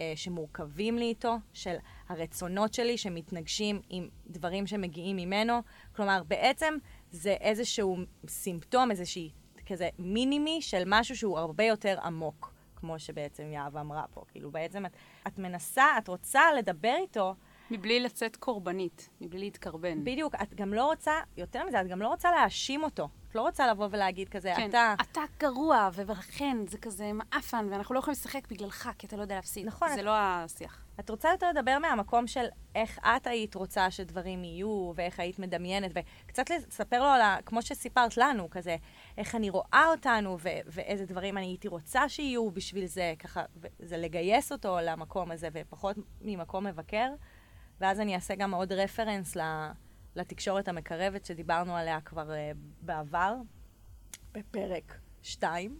אה, 0.00 0.12
שמורכבים 0.16 0.98
לי 0.98 1.04
איתו, 1.04 1.36
של 1.52 1.76
הרצונות 2.08 2.74
שלי 2.74 2.98
שמתנגשים 2.98 3.80
עם 3.90 4.08
דברים 4.26 4.66
שמגיעים 4.66 5.16
ממנו. 5.16 5.60
כלומר, 5.96 6.22
בעצם 6.28 6.74
זה 7.10 7.36
איזשהו 7.40 7.96
סימפטום, 8.28 8.90
איזושהי 8.90 9.30
כזה 9.66 9.88
מינימי 9.98 10.62
של 10.62 10.82
משהו 10.86 11.16
שהוא 11.16 11.38
הרבה 11.38 11.64
יותר 11.64 11.98
עמוק, 12.04 12.54
כמו 12.76 12.98
שבעצם 12.98 13.42
יהב 13.42 13.76
אמרה 13.76 14.04
פה. 14.14 14.24
כאילו, 14.28 14.50
בעצם 14.50 14.86
את, 14.86 14.96
את 15.26 15.38
מנסה, 15.38 15.84
את 15.98 16.08
רוצה 16.08 16.42
לדבר 16.58 16.94
איתו, 17.00 17.34
מבלי 17.70 18.00
לצאת 18.00 18.36
קורבנית, 18.36 19.08
מבלי 19.20 19.38
להתקרבן. 19.38 20.04
בדיוק, 20.04 20.34
את 20.42 20.54
גם 20.54 20.74
לא 20.74 20.86
רוצה, 20.86 21.12
יותר 21.36 21.64
מזה, 21.64 21.80
את 21.80 21.86
גם 21.86 22.02
לא 22.02 22.08
רוצה 22.08 22.30
להאשים 22.30 22.82
אותו. 22.82 23.08
את 23.34 23.38
לא 23.38 23.42
רוצה 23.42 23.66
לבוא 23.66 23.88
ולהגיד 23.90 24.28
כזה, 24.28 24.52
כן, 24.56 24.68
אתה... 24.70 24.94
אתה 25.02 25.20
גרוע, 25.40 25.88
ולכן 25.94 26.56
זה 26.68 26.78
כזה 26.78 27.10
מעפן, 27.12 27.66
ואנחנו 27.70 27.94
לא 27.94 27.98
יכולים 27.98 28.12
לשחק 28.20 28.48
בגללך, 28.50 28.90
כי 28.98 29.06
אתה 29.06 29.16
לא 29.16 29.22
יודע 29.22 29.34
להפסיד. 29.34 29.66
נכון, 29.66 29.88
זה 29.88 30.00
את- 30.00 30.04
לא 30.04 30.10
השיח. 30.16 30.84
את 31.00 31.10
רוצה 31.10 31.28
יותר 31.30 31.50
לדבר 31.50 31.78
מהמקום 31.78 32.26
של 32.26 32.44
איך 32.74 32.98
את 32.98 33.26
היית 33.26 33.54
רוצה 33.54 33.90
שדברים 33.90 34.44
יהיו, 34.44 34.92
ואיך 34.94 35.20
היית 35.20 35.38
מדמיינת, 35.38 35.90
וקצת 36.24 36.50
לספר 36.50 36.98
לו 37.02 37.08
על 37.08 37.20
ה... 37.20 37.36
כמו 37.46 37.62
שסיפרת 37.62 38.16
לנו, 38.16 38.50
כזה, 38.50 38.76
איך 39.18 39.34
אני 39.34 39.50
רואה 39.50 39.84
אותנו, 39.90 40.36
ו- 40.40 40.48
ואיזה 40.66 41.06
דברים 41.06 41.38
אני 41.38 41.46
הייתי 41.46 41.68
רוצה 41.68 42.08
שיהיו 42.08 42.50
בשביל 42.50 42.86
זה, 42.86 43.14
ככה, 43.18 43.42
זה 43.78 43.96
לגייס 43.96 44.52
אותו 44.52 44.78
למקום 44.82 45.30
הזה, 45.30 45.48
ופחות 45.52 45.96
ממקום 46.20 46.66
מבקר. 46.66 47.08
ואז 47.80 48.00
אני 48.00 48.14
אעשה 48.14 48.34
גם 48.34 48.54
עוד 48.54 48.72
רפרנס 48.72 49.36
ל- 49.36 49.70
לתקשורת 50.16 50.68
המקרבת 50.68 51.24
שדיברנו 51.24 51.76
עליה 51.76 52.00
כבר 52.00 52.30
uh, 52.30 52.56
בעבר, 52.82 53.34
בפרק 54.32 54.98
2. 55.22 55.78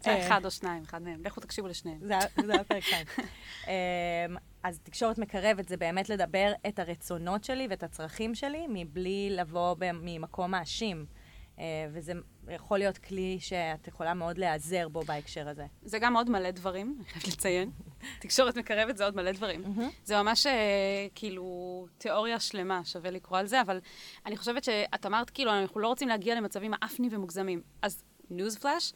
זה 0.00 0.26
אחד 0.26 0.44
או 0.44 0.50
שניים, 0.50 0.82
אחד 0.82 1.02
מהם. 1.02 1.22
לכו 1.24 1.40
תקשיבו 1.40 1.68
לשניהם. 1.68 1.98
זה 2.06 2.14
היה- 2.18 2.64
פרק 2.64 2.82
2. 2.82 3.06
אז 4.62 4.80
תקשורת 4.82 5.18
מקרבת 5.18 5.68
זה 5.68 5.76
באמת 5.76 6.08
לדבר 6.08 6.52
את 6.68 6.78
הרצונות 6.78 7.44
שלי 7.44 7.66
ואת 7.70 7.82
הצרכים 7.82 8.34
שלי 8.34 8.66
מבלי 8.68 9.28
לבוא 9.30 9.76
ממקום 9.92 10.50
מאשים. 10.50 11.06
אה, 11.62 11.86
וזה 11.92 12.12
יכול 12.48 12.78
להיות 12.78 12.98
כלי 12.98 13.38
שאת 13.40 13.88
יכולה 13.88 14.14
מאוד 14.14 14.38
להיעזר 14.38 14.88
בו 14.88 15.00
בהקשר 15.00 15.48
הזה. 15.48 15.66
זה 15.82 15.98
גם 15.98 16.16
עוד 16.16 16.30
מלא 16.30 16.50
דברים, 16.50 16.96
אני 16.98 17.04
חייבת 17.04 17.28
לציין. 17.28 17.70
תקשורת 18.20 18.56
מקרבת 18.56 18.96
זה 18.96 19.04
עוד 19.04 19.16
מלא 19.16 19.32
דברים. 19.32 19.64
זה 20.04 20.22
ממש 20.22 20.46
אה, 20.46 21.06
כאילו 21.14 21.86
תיאוריה 21.98 22.40
שלמה, 22.40 22.84
שווה 22.84 23.10
לקרוא 23.10 23.38
על 23.38 23.46
זה, 23.46 23.60
אבל 23.60 23.80
אני 24.26 24.36
חושבת 24.36 24.64
שאת 24.64 25.06
אמרת, 25.06 25.30
כאילו, 25.30 25.52
אנחנו 25.52 25.80
לא 25.80 25.88
רוצים 25.88 26.08
להגיע 26.08 26.34
למצבים 26.34 26.70
מאפנים 26.70 27.10
ומוגזמים. 27.14 27.62
אז 27.82 28.02
ניוז 28.30 28.58
פלאש, 28.58 28.92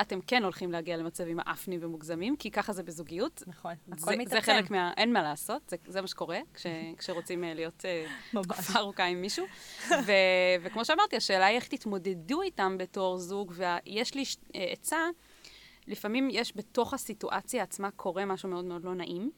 אתם 0.00 0.20
כן 0.26 0.42
הולכים 0.42 0.72
להגיע 0.72 0.96
למצבים 0.96 1.36
מאפנים 1.36 1.80
ומוגזמים, 1.82 2.36
כי 2.36 2.50
ככה 2.50 2.72
זה 2.72 2.82
בזוגיות. 2.82 3.42
נכון, 3.46 3.72
הכל 3.92 4.16
מתעצם. 4.16 4.30
זה 4.30 4.40
חלק 4.40 4.70
מה... 4.70 4.92
אין 4.96 5.12
מה 5.12 5.22
לעשות, 5.22 5.62
זה, 5.68 5.76
זה 5.86 6.00
מה 6.00 6.06
שקורה 6.06 6.38
כש, 6.54 6.66
כשרוצים 6.98 7.44
אה, 7.44 7.54
להיות 7.54 7.84
אה. 7.84 8.42
תקופה 8.42 8.78
ארוכה 8.78 9.04
עם 9.04 9.20
מישהו. 9.20 9.46
ו, 10.06 10.12
וכמו 10.62 10.84
שאמרתי, 10.84 11.16
השאלה 11.16 11.46
היא 11.46 11.56
איך 11.56 11.68
תתמודדו 11.68 12.42
איתם 12.42 12.78
בתור 12.78 13.18
זוג, 13.18 13.52
ויש 13.56 14.14
לי 14.14 14.24
ש- 14.24 14.36
אה, 14.54 14.64
עצה, 14.72 14.98
לפעמים 15.86 16.28
יש 16.30 16.56
בתוך 16.56 16.94
הסיטואציה 16.94 17.62
עצמה 17.62 17.90
קורה 17.90 18.24
משהו 18.24 18.48
מאוד 18.48 18.64
מאוד 18.64 18.84
לא 18.84 18.94
נעים, 18.94 19.30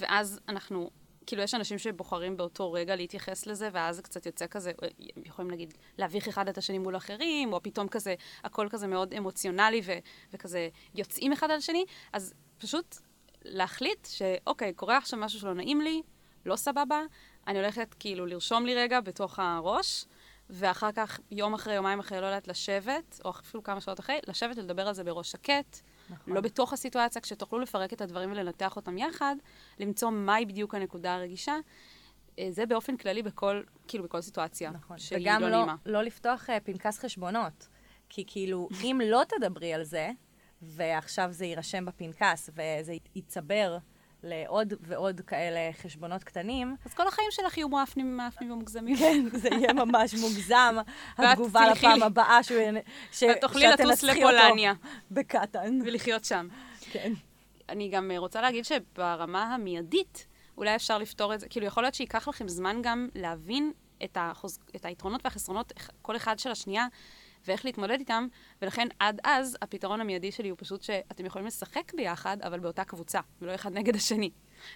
ואז 0.00 0.40
אנחנו, 0.48 0.90
כאילו 1.26 1.42
יש 1.42 1.54
אנשים 1.54 1.78
שבוחרים 1.78 2.36
באותו 2.36 2.72
רגע 2.72 2.96
להתייחס 2.96 3.46
לזה, 3.46 3.68
ואז 3.72 3.96
זה 3.96 4.02
קצת 4.02 4.26
יוצא 4.26 4.46
כזה, 4.46 4.72
אה, 4.82 4.88
יכולים 5.24 5.50
נגיד 5.50 5.74
להביך 5.98 6.28
אחד 6.28 6.48
את 6.48 6.58
השני 6.58 6.78
מול 6.78 6.96
אחרים, 6.96 7.52
או 7.52 7.62
פתאום 7.62 7.88
כזה, 7.88 8.14
הכל 8.44 8.68
כזה 8.70 8.86
מאוד 8.86 9.14
אמוציונלי, 9.14 9.80
ו, 9.84 9.92
וכזה 10.32 10.68
יוצאים 10.94 11.32
אחד 11.32 11.50
על 11.50 11.56
השני, 11.56 11.84
אז 12.12 12.34
פשוט 12.58 12.96
להחליט 13.44 14.06
שאוקיי, 14.10 14.72
קורה 14.72 14.96
עכשיו 14.96 15.18
משהו 15.18 15.40
שלא 15.40 15.54
נעים 15.54 15.80
לי, 15.80 16.02
לא 16.46 16.56
סבבה, 16.56 17.02
אני 17.46 17.58
הולכת 17.58 17.94
כאילו 17.98 18.26
לרשום 18.26 18.66
לי 18.66 18.74
רגע 18.74 19.00
בתוך 19.00 19.38
הראש, 19.38 20.04
ואחר 20.50 20.92
כך, 20.92 21.20
יום 21.30 21.54
אחרי, 21.54 21.74
יומיים 21.74 21.98
אחרי, 21.98 22.20
לא 22.20 22.26
יודעת, 22.26 22.48
לשבת, 22.48 23.20
או 23.24 23.30
אפילו 23.30 23.62
כמה 23.62 23.80
שעות 23.80 24.00
אחרי, 24.00 24.18
לשבת 24.28 24.58
ולדבר 24.58 24.88
על 24.88 24.94
זה 24.94 25.04
בראש 25.04 25.30
שקט, 25.32 25.80
נכון. 26.10 26.34
לא 26.34 26.40
בתוך 26.40 26.72
הסיטואציה, 26.72 27.22
כשתוכלו 27.22 27.58
לפרק 27.58 27.92
את 27.92 28.00
הדברים 28.00 28.32
ולנתח 28.32 28.76
אותם 28.76 28.98
יחד, 28.98 29.36
למצוא 29.78 30.10
מהי 30.10 30.46
בדיוק 30.46 30.74
הנקודה 30.74 31.14
הרגישה. 31.14 31.56
אה, 32.38 32.48
זה 32.50 32.66
באופן 32.66 32.96
כללי 32.96 33.22
בכל, 33.22 33.62
כאילו, 33.88 34.04
בכל 34.04 34.20
סיטואציה 34.20 34.70
נכון. 34.70 34.98
שהיא 34.98 35.18
וגם 35.22 35.42
לא 35.42 35.48
לא, 35.48 35.56
נעימה. 35.56 35.76
לא 35.86 36.02
לפתוח 36.02 36.50
uh, 36.50 36.60
פנקס 36.64 36.98
חשבונות. 36.98 37.68
כי 38.08 38.24
כאילו, 38.26 38.68
אם 38.82 39.00
לא 39.04 39.22
תדברי 39.28 39.74
על 39.74 39.84
זה, 39.84 40.10
ועכשיו 40.62 41.32
זה 41.32 41.44
יירשם 41.44 41.84
בפנקס, 41.84 42.50
וזה 42.52 42.94
יצבר 43.14 43.78
לעוד 44.22 44.74
ועוד 44.80 45.20
כאלה 45.26 45.70
חשבונות 45.82 46.24
קטנים, 46.24 46.76
אז 46.84 46.94
כל 46.94 47.08
החיים 47.08 47.28
שלך 47.30 47.58
יהיו 47.58 47.68
מאפנים, 47.68 48.16
מאפנים 48.16 48.50
ומוגזמים. 48.50 48.96
כן, 48.96 49.24
זה 49.32 49.48
יהיה 49.52 49.72
ממש 49.72 50.14
מוגזם, 50.14 50.76
התגובה 51.18 51.70
לפעם. 51.70 52.02
הבאה 52.02 52.40
ינ- 52.40 52.90
ש- 53.12 53.22
ואת 53.22 53.40
תוכלי 53.40 53.62
שאת 53.70 53.80
לטוס 53.80 54.02
לפולניה 54.02 54.72
בקטן. 55.10 55.78
ולחיות 55.86 56.24
שם. 56.24 56.48
כן. 56.80 57.12
אני 57.68 57.88
גם 57.88 58.10
אה, 58.10 58.18
רוצה 58.18 58.40
להגיד 58.40 58.64
שברמה 58.64 59.54
המיידית, 59.54 60.26
אולי 60.56 60.76
אפשר 60.76 60.98
לפתור 60.98 61.34
את 61.34 61.40
זה, 61.40 61.48
כאילו, 61.48 61.66
יכול 61.66 61.82
להיות 61.82 61.94
שייקח 61.94 62.28
לכם 62.28 62.48
זמן 62.48 62.76
גם 62.82 63.08
להבין 63.14 63.72
את, 64.04 64.16
החוז... 64.20 64.58
את 64.76 64.84
היתרונות 64.84 65.20
והחסרונות, 65.24 65.72
כל 66.02 66.16
אחד 66.16 66.38
של 66.38 66.50
השנייה, 66.50 66.86
ואיך 67.46 67.64
להתמודד 67.64 67.98
איתם, 67.98 68.26
ולכן 68.62 68.88
עד 68.98 69.20
אז, 69.24 69.56
הפתרון 69.62 70.00
המיידי 70.00 70.32
שלי 70.32 70.48
הוא 70.48 70.58
פשוט 70.60 70.82
שאתם 70.82 71.26
יכולים 71.26 71.46
לשחק 71.46 71.94
ביחד, 71.94 72.36
אבל 72.42 72.60
באותה 72.60 72.84
קבוצה, 72.84 73.20
ולא 73.40 73.54
אחד 73.54 73.72
נגד 73.72 73.96
השני. 73.96 74.30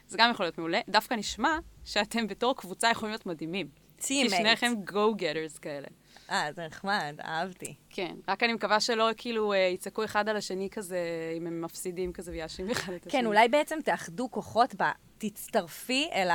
זה 0.07 0.19
גם 0.19 0.31
יכול 0.31 0.47
להיות 0.47 0.59
מעולה. 0.59 0.81
דווקא 0.89 1.15
נשמע 1.15 1.59
שאתם 1.85 2.27
בתור 2.27 2.57
קבוצה 2.57 2.91
יכולים 2.91 3.11
להיות 3.13 3.27
מדהימים. 3.27 3.69
כי 4.03 4.27
Teammates. 4.27 4.31
שניכם 4.31 4.73
go-getters 4.87 5.59
כאלה. 5.63 5.87
אה, 6.31 6.53
זה 6.53 6.67
נחמד, 6.67 7.17
אהבתי. 7.25 7.75
כן, 7.91 8.17
רק 8.29 8.43
אני 8.43 8.53
מקווה 8.53 8.81
שלא 8.81 9.09
כאילו 9.17 9.53
אה, 9.53 9.59
יצעקו 9.59 10.05
אחד 10.05 10.29
על 10.29 10.37
השני 10.37 10.71
כזה, 10.71 10.99
אם 11.37 11.47
הם 11.47 11.61
מפסידים 11.61 12.13
כזה 12.13 12.31
ויאשים 12.33 12.71
אחד 12.71 12.93
את 12.93 13.07
השני. 13.07 13.21
כן, 13.21 13.27
אולי 13.27 13.49
בעצם 13.49 13.79
תאחדו 13.85 14.31
כוחות 14.31 14.75
בה, 14.75 14.93
תצטרפי 15.19 16.09
אל 16.13 16.31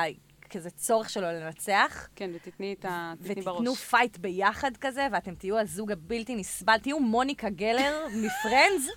כזה 0.47 0.69
צורך 0.69 1.09
שלו 1.09 1.27
לנצח, 1.27 2.07
כן, 2.15 2.31
ותתני 2.33 2.73
את 2.73 2.85
ה... 2.85 3.13
תתני 3.23 3.41
בראש. 3.41 3.55
ותיתנו 3.55 3.75
fight 3.75 4.17
ביחד 4.17 4.71
כזה, 4.81 5.07
ואתם 5.11 5.35
תהיו 5.35 5.59
הזוג 5.59 5.91
הבלתי 5.91 6.35
נסבל, 6.35 6.77
תהיו 6.77 6.99
מוניקה 6.99 7.49
גלר 7.49 8.05
מ 8.23 8.31
Friends 8.31 8.87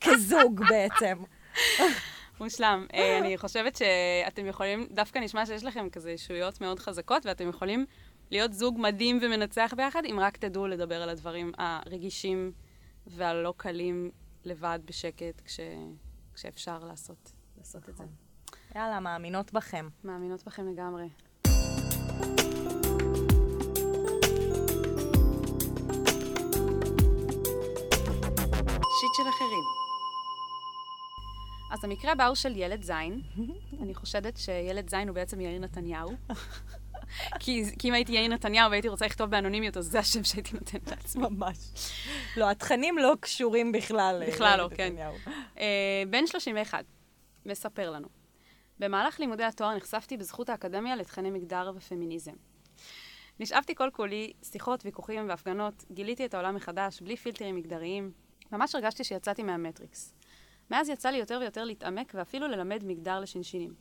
כזוג 0.00 0.60
בעצם. 0.68 1.16
מושלם. 2.40 2.86
אה, 2.94 3.18
אני 3.18 3.38
חושבת 3.38 3.76
שאתם 3.76 4.46
יכולים, 4.46 4.86
דווקא 4.90 5.18
נשמע 5.18 5.46
שיש 5.46 5.64
לכם 5.64 5.90
כזה 5.90 6.10
אישיויות 6.10 6.60
מאוד 6.60 6.78
חזקות, 6.78 7.26
ואתם 7.26 7.48
יכולים 7.48 7.86
להיות 8.30 8.52
זוג 8.52 8.78
מדהים 8.80 9.18
ומנצח 9.22 9.74
ביחד, 9.76 10.02
אם 10.04 10.18
רק 10.20 10.36
תדעו 10.36 10.66
לדבר 10.66 11.02
על 11.02 11.08
הדברים 11.08 11.52
הרגישים 11.58 12.52
והלא 13.06 13.54
קלים 13.56 14.10
לבד 14.44 14.78
בשקט, 14.84 15.40
כש... 15.44 15.60
כשאפשר 16.34 16.78
לעשות, 16.78 17.32
לעשות 17.58 17.88
את 17.88 17.96
זה. 17.96 18.04
יאללה, 18.76 19.00
מאמינות 19.00 19.52
בכם. 19.52 19.88
מאמינות 20.04 20.44
בכם 20.46 20.68
לגמרי. 20.68 21.08
שיט 29.00 29.14
של 29.16 29.28
אחרים. 29.28 29.64
אז 31.72 31.84
המקרה 31.84 32.12
הבא 32.12 32.26
הוא 32.26 32.34
של 32.34 32.56
ילד 32.56 32.82
זין. 32.82 33.20
אני 33.82 33.94
חושדת 33.94 34.36
שילד 34.36 34.90
זין 34.90 35.08
הוא 35.08 35.14
בעצם 35.14 35.40
יאיר 35.40 35.58
נתניהו. 35.60 36.10
כי, 37.40 37.64
כי 37.78 37.88
אם 37.88 37.94
הייתי 37.94 38.12
יאיר 38.12 38.28
נתניהו 38.28 38.70
והייתי 38.70 38.88
רוצה 38.88 39.06
לכתוב 39.06 39.30
באנונימיות, 39.30 39.76
אז 39.76 39.84
זה 39.86 39.98
השם 39.98 40.24
שהייתי 40.24 40.50
נותנת 40.54 40.90
לעצמי. 40.90 41.22
ממש. 41.28 41.56
לא, 42.36 42.50
התכנים 42.50 42.98
לא 42.98 43.14
קשורים 43.20 43.72
בכלל. 43.72 44.22
בכלל 44.26 44.58
לא, 44.58 44.68
כן. 44.74 44.94
אה, 45.58 46.02
בן 46.10 46.26
31, 46.26 46.84
מספר 47.46 47.90
לנו. 47.90 48.23
במהלך 48.78 49.20
לימודי 49.20 49.44
התואר 49.44 49.76
נחשפתי 49.76 50.16
בזכות 50.16 50.48
האקדמיה 50.48 50.96
לתכני 50.96 51.30
מגדר 51.30 51.72
ופמיניזם. 51.74 52.32
נשאבתי 53.40 53.74
כל 53.74 53.90
כולי, 53.92 54.32
שיחות, 54.42 54.84
ויכוחים 54.84 55.28
והפגנות, 55.28 55.84
גיליתי 55.90 56.24
את 56.24 56.34
העולם 56.34 56.54
מחדש, 56.54 57.00
בלי 57.00 57.16
פילטרים 57.16 57.56
מגדריים. 57.56 58.12
ממש 58.52 58.74
הרגשתי 58.74 59.04
שיצאתי 59.04 59.42
מהמטריקס. 59.42 60.14
מאז 60.70 60.88
יצא 60.88 61.08
לי 61.08 61.18
יותר 61.18 61.38
ויותר 61.40 61.64
להתעמק 61.64 62.12
ואפילו 62.14 62.48
ללמד 62.48 62.84
מגדר 62.84 63.20
לשינשינים. 63.20 63.74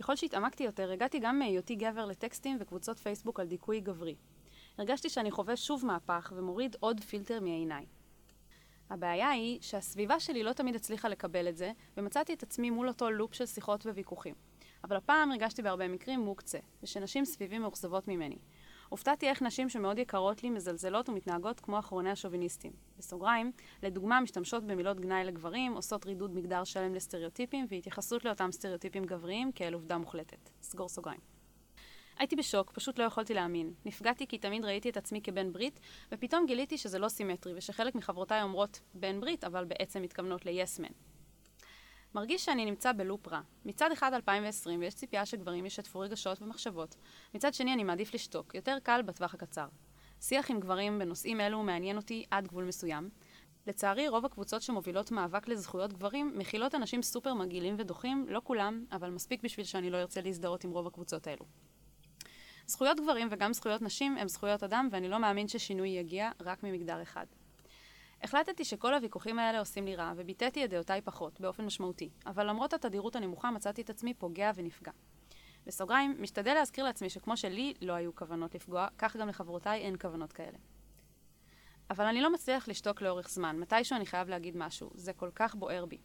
ככל 0.00 0.16
שהתעמקתי 0.16 0.64
יותר, 0.64 0.90
הגעתי 0.90 1.18
גם 1.18 1.38
מהיותי 1.38 1.74
גבר 1.74 2.06
לטקסטים 2.06 2.56
וקבוצות 2.60 2.98
פייסבוק 2.98 3.40
על 3.40 3.46
דיכוי 3.46 3.80
גברי. 3.80 4.14
הרגשתי 4.78 5.08
שאני 5.08 5.30
חווה 5.30 5.56
שוב 5.56 5.86
מהפך 5.86 6.32
ומוריד 6.36 6.76
עוד 6.80 7.00
פילטר 7.00 7.40
מעיניי. 7.40 7.86
הבעיה 8.90 9.30
היא 9.30 9.58
שהסביבה 9.60 10.20
שלי 10.20 10.42
לא 10.42 10.52
תמיד 10.52 10.74
הצליחה 10.74 11.08
לקבל 11.08 11.48
את 11.48 11.56
זה, 11.56 11.72
ומצאתי 11.96 12.34
את 12.34 12.42
עצמי 12.42 12.70
מול 12.70 12.88
אותו 12.88 13.10
לופ 13.10 13.34
של 13.34 13.46
שיחות 13.46 13.86
וויכוחים. 13.86 14.34
אבל 14.84 14.96
הפעם 14.96 15.30
הרגשתי 15.30 15.62
בהרבה 15.62 15.88
מקרים 15.88 16.20
מוקצה, 16.20 16.58
ושנשים 16.82 17.24
סביבי 17.24 17.58
מאוכזבות 17.58 18.08
ממני. 18.08 18.38
הופתעתי 18.88 19.28
איך 19.28 19.42
נשים 19.42 19.68
שמאוד 19.68 19.98
יקרות 19.98 20.42
לי 20.42 20.50
מזלזלות 20.50 21.08
ומתנהגות 21.08 21.60
כמו 21.60 21.78
אחרוני 21.78 22.10
השוביניסטים. 22.10 22.72
בסוגריים, 22.98 23.52
לדוגמה, 23.82 24.20
משתמשות 24.20 24.64
במילות 24.64 25.00
גנאי 25.00 25.24
לגברים, 25.24 25.72
עושות 25.72 26.06
רידוד 26.06 26.34
מגדר 26.34 26.64
שלם 26.64 26.94
לסטריאוטיפים 26.94 27.66
והתייחסות 27.68 28.24
לאותם 28.24 28.52
סטריאוטיפים 28.52 29.04
גבריים 29.04 29.52
כאל 29.52 29.74
עובדה 29.74 29.98
מוחלטת. 29.98 30.50
סגור 30.62 30.88
סוגריים. 30.88 31.35
הייתי 32.18 32.36
בשוק, 32.36 32.70
פשוט 32.70 32.98
לא 32.98 33.04
יכולתי 33.04 33.34
להאמין. 33.34 33.74
נפגעתי 33.84 34.26
כי 34.26 34.38
תמיד 34.38 34.64
ראיתי 34.64 34.90
את 34.90 34.96
עצמי 34.96 35.20
כבן 35.22 35.52
ברית, 35.52 35.80
ופתאום 36.12 36.46
גיליתי 36.46 36.78
שזה 36.78 36.98
לא 36.98 37.08
סימטרי, 37.08 37.52
ושחלק 37.56 37.94
מחברותיי 37.94 38.42
אומרות 38.42 38.80
בן 38.94 39.20
ברית, 39.20 39.44
אבל 39.44 39.64
בעצם 39.64 40.02
מתכוונות 40.02 40.46
ל-yes 40.46 40.80
man. 40.80 40.92
מרגיש 42.14 42.44
שאני 42.44 42.64
נמצא 42.64 42.92
בלופ 42.92 43.28
רע. 43.28 43.40
מצד 43.64 43.92
אחד 43.92 44.14
2020 44.14 44.80
ויש 44.80 44.94
ציפייה 44.94 45.26
שגברים 45.26 45.66
ישתפו 45.66 45.98
רגשות 46.00 46.42
ומחשבות. 46.42 46.96
מצד 47.34 47.54
שני 47.54 47.72
אני 47.72 47.84
מעדיף 47.84 48.14
לשתוק, 48.14 48.54
יותר 48.54 48.78
קל 48.82 49.02
בטווח 49.02 49.34
הקצר. 49.34 49.66
שיח 50.20 50.50
עם 50.50 50.60
גברים 50.60 50.98
בנושאים 50.98 51.40
אלו 51.40 51.62
מעניין 51.62 51.96
אותי 51.96 52.24
עד 52.30 52.48
גבול 52.48 52.64
מסוים. 52.64 53.10
לצערי, 53.66 54.08
רוב 54.08 54.24
הקבוצות 54.24 54.62
שמובילות 54.62 55.10
מאבק 55.10 55.48
לזכויות 55.48 55.92
גברים 55.92 56.32
מכילות 56.38 56.74
אנשים 56.74 57.02
סופר 57.02 57.34
מגעילים 57.34 57.74
ודוחים, 57.78 58.26
לא 58.28 58.40
כולם, 58.44 58.84
אבל 58.92 59.10
מספיק 59.10 59.42
בשביל 59.42 59.66
שאני 59.66 59.90
לא 59.90 59.96
ארצה 59.96 60.20
להזדהות 60.20 60.64
עם 60.64 60.70
רוב 60.70 60.86
הקבוצות 60.86 61.26
האלו. 61.26 61.44
זכויות 62.66 63.00
גברים 63.00 63.28
וגם 63.30 63.52
זכויות 63.52 63.82
נשים 63.82 64.16
הם 64.16 64.28
זכויות 64.28 64.62
אדם, 64.62 64.88
ואני 64.90 65.08
לא 65.08 65.18
מאמין 65.18 65.48
ששינוי 65.48 65.88
יגיע 65.88 66.30
רק 66.40 66.62
ממגדר 66.62 67.02
אחד. 67.02 67.26
החלטתי 68.22 68.64
שכל 68.64 68.94
הוויכוחים 68.94 69.38
האלה 69.38 69.58
עושים 69.58 69.84
לי 69.84 69.96
רע, 69.96 70.12
וביטאתי 70.16 70.64
את 70.64 70.70
דעותיי 70.70 71.00
פחות, 71.00 71.40
באופן 71.40 71.64
משמעותי, 71.64 72.10
אבל 72.26 72.46
למרות 72.46 72.74
התדירות 72.74 73.16
הנמוכה 73.16 73.50
מצאתי 73.50 73.82
את 73.82 73.90
עצמי 73.90 74.14
פוגע 74.14 74.50
ונפגע. 74.54 74.92
בסוגריים, 75.66 76.16
משתדל 76.18 76.54
להזכיר 76.54 76.84
לעצמי 76.84 77.10
שכמו 77.10 77.36
שלי 77.36 77.74
לא 77.80 77.92
היו 77.92 78.14
כוונות 78.14 78.54
לפגוע, 78.54 78.88
כך 78.98 79.16
גם 79.16 79.28
לחברותיי 79.28 79.80
אין 79.80 79.96
כוונות 79.98 80.32
כאלה. 80.32 80.58
אבל 81.90 82.04
אני 82.04 82.20
לא 82.20 82.32
מצליח 82.32 82.68
לשתוק 82.68 83.02
לאורך 83.02 83.30
זמן, 83.30 83.56
מתישהו 83.58 83.96
אני 83.96 84.06
חייב 84.06 84.28
להגיד 84.28 84.56
משהו, 84.56 84.90
זה 84.94 85.12
כל 85.12 85.30
כך 85.34 85.54
בוער 85.54 85.86
בי. 85.86 85.98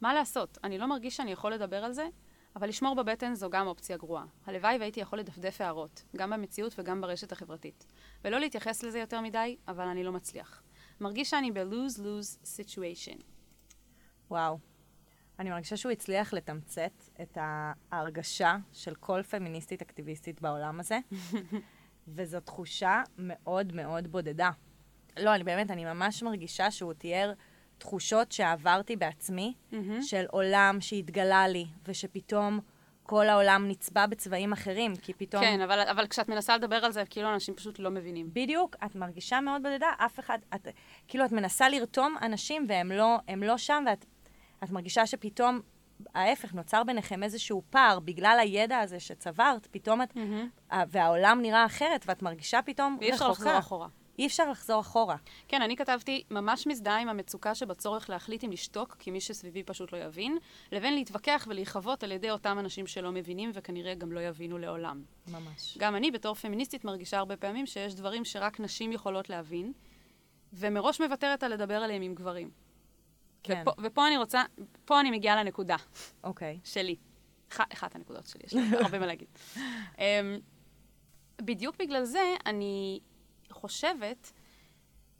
מה 0.00 0.14
לעשות, 0.14 0.58
אני 0.64 0.78
לא 0.78 0.86
מרגיש 0.86 1.16
שאני 1.16 1.32
יכול 1.32 1.52
לדבר 1.54 1.84
על 1.84 1.92
זה, 1.92 2.08
אבל 2.56 2.68
לשמור 2.68 2.94
בבטן 2.94 3.34
זו 3.34 3.50
גם 3.50 3.66
אופציה 3.66 3.96
גרועה. 3.96 4.24
הלוואי 4.46 4.78
והייתי 4.78 5.00
יכול 5.00 5.18
לדפדף 5.18 5.60
הערות, 5.60 6.04
גם 6.16 6.30
במציאות 6.30 6.74
וגם 6.78 7.00
ברשת 7.00 7.32
החברתית. 7.32 7.86
ולא 8.24 8.40
להתייחס 8.40 8.82
לזה 8.82 8.98
יותר 8.98 9.20
מדי, 9.20 9.56
אבל 9.68 9.84
אני 9.84 10.04
לא 10.04 10.12
מצליח. 10.12 10.62
מרגיש 11.00 11.30
שאני 11.30 11.52
ב-lose-lose 11.52 12.46
situation. 12.58 13.22
וואו. 14.30 14.58
אני 15.38 15.50
מרגישה 15.50 15.76
שהוא 15.76 15.92
הצליח 15.92 16.34
לתמצת 16.34 16.92
את 17.22 17.38
ההרגשה 17.40 18.56
של 18.72 18.94
כל 18.94 19.22
פמיניסטית 19.22 19.82
אקטיביסטית 19.82 20.40
בעולם 20.40 20.80
הזה, 20.80 20.98
וזו 22.14 22.40
תחושה 22.40 23.02
מאוד 23.18 23.72
מאוד 23.72 24.06
בודדה. 24.06 24.50
לא, 25.16 25.34
אני 25.34 25.44
באמת, 25.44 25.70
אני 25.70 25.84
ממש 25.84 26.22
מרגישה 26.22 26.70
שהוא 26.70 26.92
תיאר 26.92 27.32
תחושות 27.78 28.32
שעברתי 28.32 28.96
בעצמי, 28.96 29.54
Mm-hmm. 29.72 30.02
של 30.02 30.24
עולם 30.30 30.76
שהתגלה 30.80 31.48
לי, 31.48 31.66
ושפתאום 31.88 32.60
כל 33.02 33.28
העולם 33.28 33.68
נצבע 33.68 34.06
בצבעים 34.06 34.52
אחרים, 34.52 34.96
כי 34.96 35.12
פתאום... 35.12 35.42
כן, 35.42 35.60
אבל, 35.60 35.80
אבל 35.90 36.06
כשאת 36.06 36.28
מנסה 36.28 36.56
לדבר 36.56 36.76
על 36.76 36.92
זה, 36.92 37.04
כאילו 37.10 37.34
אנשים 37.34 37.54
פשוט 37.54 37.78
לא 37.78 37.90
מבינים. 37.90 38.30
בדיוק, 38.32 38.76
את 38.84 38.94
מרגישה 38.94 39.40
מאוד 39.40 39.62
בודדה, 39.62 39.86
אף 39.98 40.20
אחד, 40.20 40.38
את, 40.54 40.68
כאילו 41.08 41.24
את 41.24 41.32
מנסה 41.32 41.68
לרתום 41.68 42.16
אנשים 42.22 42.66
והם 42.68 42.92
לא, 42.92 43.16
לא 43.36 43.58
שם, 43.58 43.84
ואת 43.86 44.04
את 44.64 44.70
מרגישה 44.70 45.06
שפתאום, 45.06 45.60
ההפך, 46.14 46.54
נוצר 46.54 46.84
ביניכם 46.84 47.22
איזשהו 47.22 47.62
פער, 47.70 48.00
בגלל 48.00 48.38
הידע 48.40 48.78
הזה 48.78 49.00
שצברת, 49.00 49.66
פתאום 49.70 50.02
את, 50.02 50.12
mm-hmm. 50.12 50.74
והעולם 50.88 51.38
נראה 51.42 51.66
אחרת, 51.66 52.04
ואת 52.06 52.22
מרגישה 52.22 52.62
פתאום 52.62 52.96
ואי 53.00 53.12
אפשר 53.12 53.30
רחוקה. 53.30 53.44
לחזור 53.44 53.58
אחורה. 53.58 53.88
אי 54.18 54.26
אפשר 54.26 54.50
לחזור 54.50 54.80
אחורה. 54.80 55.16
כן, 55.48 55.62
אני 55.62 55.76
כתבתי, 55.76 56.22
ממש 56.30 56.66
מזדהה 56.66 56.98
עם 56.98 57.08
המצוקה 57.08 57.54
שבצורך 57.54 58.10
להחליט 58.10 58.44
אם 58.44 58.50
לשתוק, 58.50 58.96
כי 58.98 59.10
מי 59.10 59.20
שסביבי 59.20 59.62
פשוט 59.62 59.92
לא 59.92 59.98
יבין, 59.98 60.38
לבין 60.72 60.94
להתווכח 60.94 61.46
ולהיחוות 61.50 62.02
על 62.02 62.12
ידי 62.12 62.30
אותם 62.30 62.58
אנשים 62.58 62.86
שלא 62.86 63.12
מבינים 63.12 63.50
וכנראה 63.54 63.94
גם 63.94 64.12
לא 64.12 64.20
יבינו 64.20 64.58
לעולם. 64.58 65.02
ממש. 65.28 65.78
גם 65.78 65.96
אני 65.96 66.10
בתור 66.10 66.34
פמיניסטית 66.34 66.84
מרגישה 66.84 67.18
הרבה 67.18 67.36
פעמים 67.36 67.66
שיש 67.66 67.94
דברים 67.94 68.24
שרק 68.24 68.60
נשים 68.60 68.92
יכולות 68.92 69.30
להבין, 69.30 69.72
ומראש 70.52 71.00
מוותרת 71.00 71.42
על 71.42 71.52
לדבר 71.52 71.74
עליהם 71.74 72.02
עם 72.02 72.14
גברים. 72.14 72.50
כן, 73.42 73.62
ופה, 73.62 73.72
ופה 73.82 74.06
אני 74.06 74.16
רוצה, 74.16 74.42
פה 74.84 75.00
אני 75.00 75.10
מגיעה 75.10 75.44
לנקודה 75.44 75.76
אוקיי. 76.24 76.58
שלי. 76.64 76.96
אח, 77.52 77.60
אחת 77.72 77.94
הנקודות 77.94 78.26
שלי, 78.26 78.40
יש 78.46 78.54
לי 78.54 78.76
הרבה 78.84 78.98
מה 78.98 79.06
להגיד. 79.06 79.28
um, 79.94 79.98
בדיוק 81.42 81.76
בגלל 81.78 82.04
זה 82.04 82.34
אני 82.46 83.00
חושבת 83.50 84.32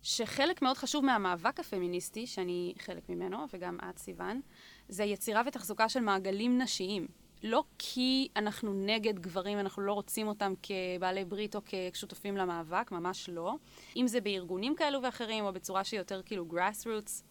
שחלק 0.02 0.62
מאוד 0.62 0.76
חשוב 0.76 1.04
מהמאבק 1.04 1.60
הפמיניסטי, 1.60 2.26
שאני 2.26 2.74
חלק 2.78 3.08
ממנו, 3.08 3.38
וגם 3.52 3.78
את, 3.90 3.98
סיוון, 3.98 4.40
זה 4.88 5.04
יצירה 5.04 5.42
ותחזוקה 5.46 5.88
של 5.88 6.00
מעגלים 6.00 6.58
נשיים. 6.58 7.06
לא 7.42 7.64
כי 7.78 8.28
אנחנו 8.36 8.72
נגד 8.72 9.18
גברים, 9.18 9.58
אנחנו 9.58 9.82
לא 9.82 9.92
רוצים 9.92 10.28
אותם 10.28 10.52
כבעלי 10.62 11.24
ברית 11.24 11.56
או 11.56 11.60
כשותפים 11.92 12.36
למאבק, 12.36 12.92
ממש 12.92 13.28
לא. 13.28 13.54
אם 13.96 14.06
זה 14.06 14.20
בארגונים 14.20 14.76
כאלו 14.76 15.02
ואחרים, 15.02 15.44
או 15.44 15.52
בצורה 15.52 15.84
שהיא 15.84 16.00
יותר 16.00 16.22
כאילו 16.22 16.46
grassroots, 16.50 17.22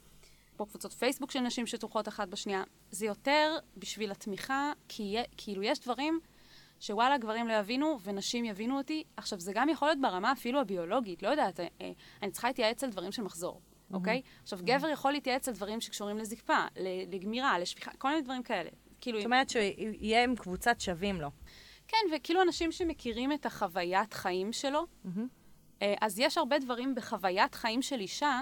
פה 0.57 0.65
קבוצות 0.65 0.93
פייסבוק 0.93 1.31
של 1.31 1.39
נשים 1.39 1.67
שתומכות 1.67 2.07
אחת 2.07 2.27
בשנייה. 2.27 2.63
זה 2.91 3.05
יותר 3.05 3.57
בשביל 3.77 4.11
התמיכה, 4.11 4.71
כי 4.87 5.17
כאילו 5.37 5.63
יש 5.63 5.79
דברים 5.79 6.19
שוואלה, 6.85 7.17
גברים 7.17 7.47
לא 7.47 7.53
יבינו 7.53 7.97
ונשים 8.03 8.45
יבינו 8.45 8.77
אותי. 8.77 9.03
עכשיו, 9.17 9.39
זה 9.39 9.51
גם 9.55 9.69
יכול 9.69 9.87
להיות 9.87 10.01
ברמה 10.01 10.31
אפילו 10.31 10.59
הביולוגית, 10.61 11.23
לא 11.23 11.29
יודעת, 11.29 11.59
אה, 11.59 11.67
אה, 11.81 11.91
אני 12.21 12.31
צריכה 12.31 12.47
להתייעץ 12.47 12.83
על 12.83 12.89
דברים 12.89 13.11
של 13.11 13.21
מחזור, 13.21 13.61
אוקיי? 13.93 14.21
עכשיו, 14.43 14.59
גבר 14.63 14.89
יכול 14.89 15.11
להתייעץ 15.11 15.47
על 15.47 15.53
דברים 15.53 15.81
שקשורים 15.81 16.17
לזקפה, 16.17 16.57
לגמירה, 17.09 17.59
לשפיכה, 17.59 17.91
כל 17.97 18.09
מיני 18.09 18.21
דברים 18.21 18.43
כאלה. 18.43 18.69
כאילו, 19.01 19.19
זאת 19.19 19.25
אומרת 19.25 19.49
שהוא 19.49 19.63
יהיה 19.77 20.23
עם 20.23 20.35
קבוצת 20.35 20.81
שווים 20.81 21.21
לו. 21.21 21.29
כן, 21.87 21.97
וכאילו 22.15 22.41
אנשים 22.41 22.71
שמכירים 22.71 23.31
את 23.31 23.45
החוויית 23.45 24.13
חיים 24.13 24.53
שלו, 24.53 24.85
אה, 25.81 25.93
אז 26.01 26.19
יש 26.19 26.37
הרבה 26.37 26.59
דברים 26.59 26.95
בחוויית 26.95 27.55
חיים 27.55 27.81
של 27.81 27.99
אישה, 27.99 28.41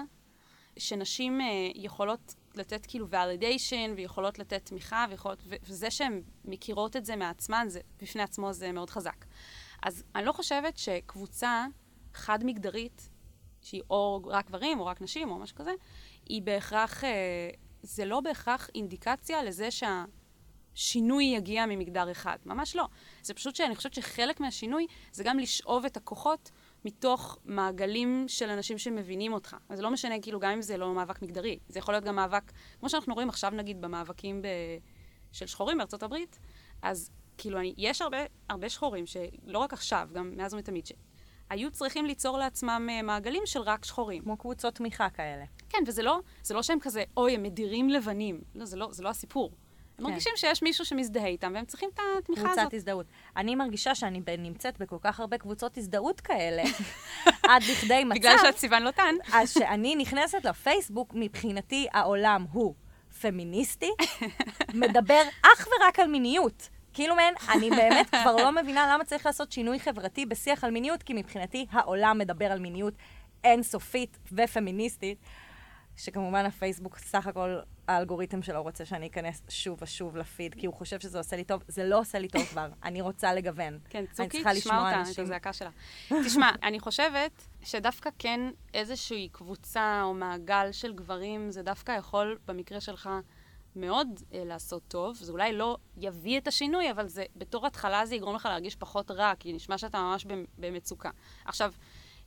שנשים 0.78 1.40
יכולות 1.74 2.34
לתת 2.56 2.86
כאילו 2.86 3.06
validation, 3.10 3.90
ויכולות 3.96 4.38
לתת 4.38 4.66
תמיכה, 4.66 5.06
ויכולות, 5.10 5.42
וזה 5.62 5.90
שהן 5.90 6.22
מכירות 6.44 6.96
את 6.96 7.04
זה 7.04 7.16
מעצמן, 7.16 7.66
זה 7.68 7.80
בפני 8.02 8.22
עצמו 8.22 8.52
זה 8.52 8.72
מאוד 8.72 8.90
חזק. 8.90 9.24
אז 9.82 10.04
אני 10.14 10.24
לא 10.24 10.32
חושבת 10.32 10.78
שקבוצה 10.78 11.66
חד-מגדרית, 12.14 13.10
שהיא 13.62 13.82
או 13.90 14.20
רק 14.26 14.46
גברים, 14.46 14.80
או 14.80 14.86
רק 14.86 15.00
נשים, 15.00 15.30
או 15.30 15.38
משהו 15.38 15.56
כזה, 15.56 15.72
היא 16.26 16.42
בהכרח, 16.42 17.04
אה, 17.04 17.50
זה 17.82 18.04
לא 18.04 18.20
בהכרח 18.20 18.70
אינדיקציה 18.74 19.42
לזה 19.42 19.68
שהשינוי 19.70 21.24
יגיע 21.24 21.66
ממגדר 21.66 22.10
אחד. 22.10 22.36
ממש 22.46 22.76
לא. 22.76 22.88
זה 23.22 23.34
פשוט 23.34 23.56
שאני 23.56 23.76
חושבת 23.76 23.94
שחלק 23.94 24.40
מהשינוי 24.40 24.86
זה 25.12 25.24
גם 25.24 25.38
לשאוב 25.38 25.84
את 25.84 25.96
הכוחות 25.96 26.50
מתוך 26.84 27.38
מעגלים 27.44 28.24
של 28.28 28.50
אנשים 28.50 28.78
שמבינים 28.78 29.32
אותך. 29.32 29.56
אז 29.68 29.76
זה 29.76 29.82
לא 29.82 29.90
משנה, 29.90 30.20
כאילו, 30.22 30.40
גם 30.40 30.50
אם 30.50 30.62
זה 30.62 30.76
לא 30.76 30.94
מאבק 30.94 31.22
מגדרי. 31.22 31.58
זה 31.68 31.78
יכול 31.78 31.94
להיות 31.94 32.04
גם 32.04 32.16
מאבק, 32.16 32.52
כמו 32.80 32.88
שאנחנו 32.88 33.14
רואים 33.14 33.28
עכשיו, 33.28 33.50
נגיד, 33.50 33.80
במאבקים 33.80 34.42
ב... 34.42 34.46
של 35.32 35.46
שחורים 35.46 35.78
בארצות 35.78 36.02
הברית, 36.02 36.38
אז 36.82 37.10
כאילו, 37.38 37.58
אני, 37.58 37.74
יש 37.76 38.02
הרבה, 38.02 38.18
הרבה 38.48 38.68
שחורים, 38.68 39.04
שלא 39.06 39.58
רק 39.58 39.72
עכשיו, 39.72 40.08
גם 40.12 40.32
מאז 40.36 40.54
ומתמיד, 40.54 40.86
שהיו 40.86 41.70
צריכים 41.70 42.06
ליצור 42.06 42.38
לעצמם 42.38 42.88
אה, 42.90 43.02
מעגלים 43.02 43.42
של 43.46 43.60
רק 43.60 43.84
שחורים. 43.84 44.22
כמו 44.22 44.36
קבוצות 44.36 44.74
תמיכה 44.74 45.10
כאלה. 45.10 45.44
כן, 45.68 45.78
וזה 45.86 46.02
לא, 46.02 46.20
זה 46.42 46.54
לא 46.54 46.62
שהם 46.62 46.80
כזה, 46.80 47.04
אוי, 47.16 47.34
הם 47.34 47.42
מדירים 47.42 47.88
לבנים. 47.88 48.40
לא, 48.54 48.64
זה 48.64 48.76
לא, 48.76 48.88
זה 48.92 49.02
לא 49.02 49.08
הסיפור. 49.08 49.50
הם 49.98 50.04
כן. 50.04 50.10
מרגישים 50.10 50.32
שיש 50.36 50.62
מישהו 50.62 50.84
שמזדהה 50.84 51.26
איתם, 51.26 51.52
והם 51.54 51.64
צריכים 51.64 51.90
את 51.94 52.00
התמיכה 52.18 52.42
הזאת. 52.42 52.58
קבוצת 52.58 52.74
הזדהות. 52.74 53.06
אני 53.36 53.54
מרגישה 53.54 53.94
שאני 53.94 54.20
נמצאת 54.38 54.78
בכל 54.78 54.96
כך 55.00 55.20
הרבה 55.20 55.38
קבוצות 55.38 55.78
הזדהות 55.78 56.20
כאלה, 56.20 56.62
עד 57.50 57.62
לכדי 57.62 58.04
מצב, 58.04 58.14
בגלל 58.14 58.36
שאת 58.42 58.58
סיוון 58.58 58.82
לוטן. 58.82 59.14
אז 59.32 59.52
שאני 59.52 59.96
נכנסת 59.96 60.44
לפייסבוק, 60.44 61.12
מבחינתי 61.14 61.86
העולם 61.92 62.46
הוא 62.52 62.74
פמיניסטי, 63.20 63.90
מדבר 64.74 65.22
אך 65.42 65.68
ורק 65.80 65.98
על 65.98 66.06
מיניות. 66.06 66.68
כאילו 66.92 67.14
מעין, 67.14 67.34
אני 67.52 67.70
באמת 67.70 68.10
כבר 68.22 68.36
לא 68.36 68.52
מבינה 68.52 68.94
למה 68.94 69.04
צריך 69.04 69.26
לעשות 69.26 69.52
שינוי 69.52 69.80
חברתי 69.80 70.26
בשיח 70.26 70.64
על 70.64 70.70
מיניות, 70.70 71.02
כי 71.02 71.14
מבחינתי 71.14 71.66
העולם 71.70 72.18
מדבר 72.18 72.52
על 72.52 72.58
מיניות 72.58 72.94
אינסופית 73.44 74.18
ופמיניסטית, 74.32 75.18
שכמובן 75.96 76.46
הפייסבוק, 76.46 76.98
סך 76.98 77.26
הכל 77.26 77.58
האלגוריתם 77.88 78.42
שלו 78.42 78.62
רוצה 78.62 78.84
שאני 78.84 79.06
אכנס 79.06 79.42
שוב 79.48 79.78
ושוב 79.82 80.16
לפיד, 80.16 80.54
כי 80.54 80.66
הוא 80.66 80.74
חושב 80.74 81.00
שזה 81.00 81.18
עושה 81.18 81.36
לי 81.36 81.44
טוב. 81.44 81.62
זה 81.68 81.84
לא 81.84 82.00
עושה 82.00 82.18
לי 82.18 82.28
טוב 82.28 82.44
כבר, 82.44 82.68
אני 82.84 83.00
רוצה 83.00 83.34
לגוון. 83.34 83.78
כן, 83.88 84.04
צוקי, 84.12 84.42
תשמע 84.54 84.78
אותה, 84.78 85.10
את. 85.12 85.18
הזעקה 85.18 85.52
שלה. 85.52 85.70
תשמע, 86.08 86.50
אני 86.62 86.80
חושבת 86.80 87.46
שדווקא 87.62 88.10
כן 88.18 88.40
איזושהי 88.74 89.28
קבוצה 89.32 90.00
או 90.04 90.14
מעגל 90.14 90.72
של 90.72 90.92
גברים, 90.94 91.50
זה 91.50 91.62
דווקא 91.62 91.92
יכול, 91.92 92.38
במקרה 92.46 92.80
שלך, 92.80 93.10
מאוד 93.76 94.08
אה, 94.34 94.44
לעשות 94.44 94.82
טוב. 94.88 95.16
זה 95.16 95.32
אולי 95.32 95.52
לא 95.52 95.76
יביא 95.96 96.38
את 96.38 96.48
השינוי, 96.48 96.90
אבל 96.90 97.08
זה, 97.08 97.24
בתור 97.36 97.66
התחלה 97.66 98.06
זה 98.06 98.14
יגרום 98.14 98.34
לך 98.34 98.46
להרגיש 98.46 98.76
פחות 98.76 99.10
רע, 99.10 99.32
כי 99.38 99.52
נשמע 99.52 99.78
שאתה 99.78 99.98
ממש 99.98 100.24
במ- 100.24 100.44
במצוקה. 100.58 101.10
עכשיו, 101.44 101.72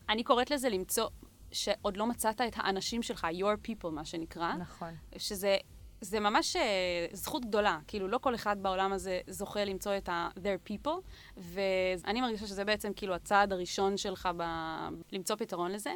אני 0.10 0.23
קוראת 0.23 0.51
לזה 0.51 0.69
למצוא 0.69 1.08
שעוד 1.51 1.97
לא 1.97 2.05
מצאת 2.05 2.41
את 2.41 2.53
האנשים 2.55 3.03
שלך, 3.03 3.27
your 3.31 3.67
people, 3.67 3.89
מה 3.89 4.05
שנקרא. 4.05 4.53
נכון. 4.53 4.93
שזה 5.17 5.57
זה 6.01 6.19
ממש 6.19 6.55
אה, 6.55 7.07
זכות 7.13 7.45
גדולה. 7.45 7.79
כאילו, 7.88 8.07
לא 8.07 8.17
כל 8.17 8.36
אחד 8.36 8.57
בעולם 8.62 8.93
הזה 8.93 9.19
זוכה 9.27 9.65
למצוא 9.65 9.97
את 9.97 10.10
ה-their 10.10 10.69
people, 10.71 11.01
ואני 11.38 12.21
מרגישה 12.21 12.47
שזה 12.47 12.65
בעצם 12.65 12.93
כאילו 12.95 13.15
הצעד 13.15 13.53
הראשון 13.53 13.97
שלך 13.97 14.29
ב... 14.38 14.43
למצוא 15.12 15.36
פתרון 15.36 15.71
לזה. 15.71 15.93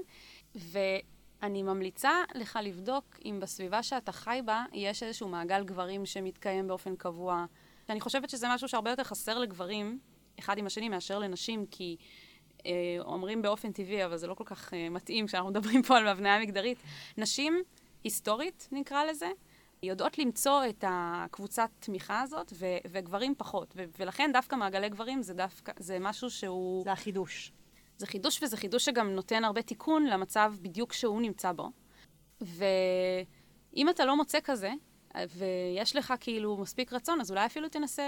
ואני 0.55 1.63
ממליצה 1.63 2.11
לך 2.35 2.59
לבדוק 2.63 3.19
אם 3.25 3.39
בסביבה 3.41 3.83
שאתה 3.83 4.11
חי 4.11 4.41
בה 4.45 4.65
יש 4.73 5.03
איזשהו 5.03 5.27
מעגל 5.27 5.63
גברים 5.63 6.05
שמתקיים 6.05 6.67
באופן 6.67 6.95
קבוע. 6.95 7.45
אני 7.89 7.99
חושבת 7.99 8.29
שזה 8.29 8.47
משהו 8.49 8.67
שהרבה 8.67 8.89
יותר 8.89 9.03
חסר 9.03 9.39
לגברים, 9.39 9.99
אחד 10.39 10.57
עם 10.57 10.65
השני, 10.65 10.89
מאשר 10.89 11.19
לנשים, 11.19 11.65
כי... 11.65 11.97
אה, 12.65 12.71
אומרים 12.99 13.41
באופן 13.41 13.71
טבעי, 13.71 14.05
אבל 14.05 14.17
זה 14.17 14.27
לא 14.27 14.33
כל 14.33 14.43
כך 14.43 14.73
אה, 14.73 14.89
מתאים 14.89 15.27
כשאנחנו 15.27 15.49
מדברים 15.51 15.83
פה 15.83 15.97
על 15.97 16.07
הבניה 16.07 16.39
מגדרית. 16.39 16.77
נשים, 17.17 17.63
היסטורית 18.03 18.69
נקרא 18.71 19.03
לזה, 19.03 19.29
יודעות 19.83 20.17
למצוא 20.17 20.65
את 20.69 20.83
הקבוצת 20.87 21.69
תמיכה 21.79 22.21
הזאת, 22.21 22.53
ו- 22.55 22.77
וגברים 22.91 23.35
פחות. 23.37 23.73
ו- 23.77 23.83
ולכן 23.99 24.29
דווקא 24.33 24.55
מעגלי 24.55 24.89
גברים 24.89 25.21
זה 25.21 25.33
דווקא, 25.33 25.71
זה 25.79 25.97
משהו 25.99 26.29
שהוא... 26.29 26.83
זה 26.83 26.91
החידוש. 26.91 27.51
זה 27.97 28.07
חידוש, 28.07 28.43
וזה 28.43 28.57
חידוש 28.57 28.85
שגם 28.85 29.09
נותן 29.09 29.43
הרבה 29.43 29.61
תיקון 29.61 30.05
למצב 30.05 30.53
בדיוק 30.61 30.93
שהוא 30.93 31.21
נמצא 31.21 31.51
בו. 31.51 31.69
ואם 32.41 33.89
אתה 33.89 34.05
לא 34.05 34.17
מוצא 34.17 34.39
כזה, 34.43 34.71
ויש 35.15 35.95
לך 35.95 36.13
כאילו 36.19 36.57
מספיק 36.57 36.93
רצון, 36.93 37.21
אז 37.21 37.31
אולי 37.31 37.45
אפילו 37.45 37.69
תנסה 37.69 38.03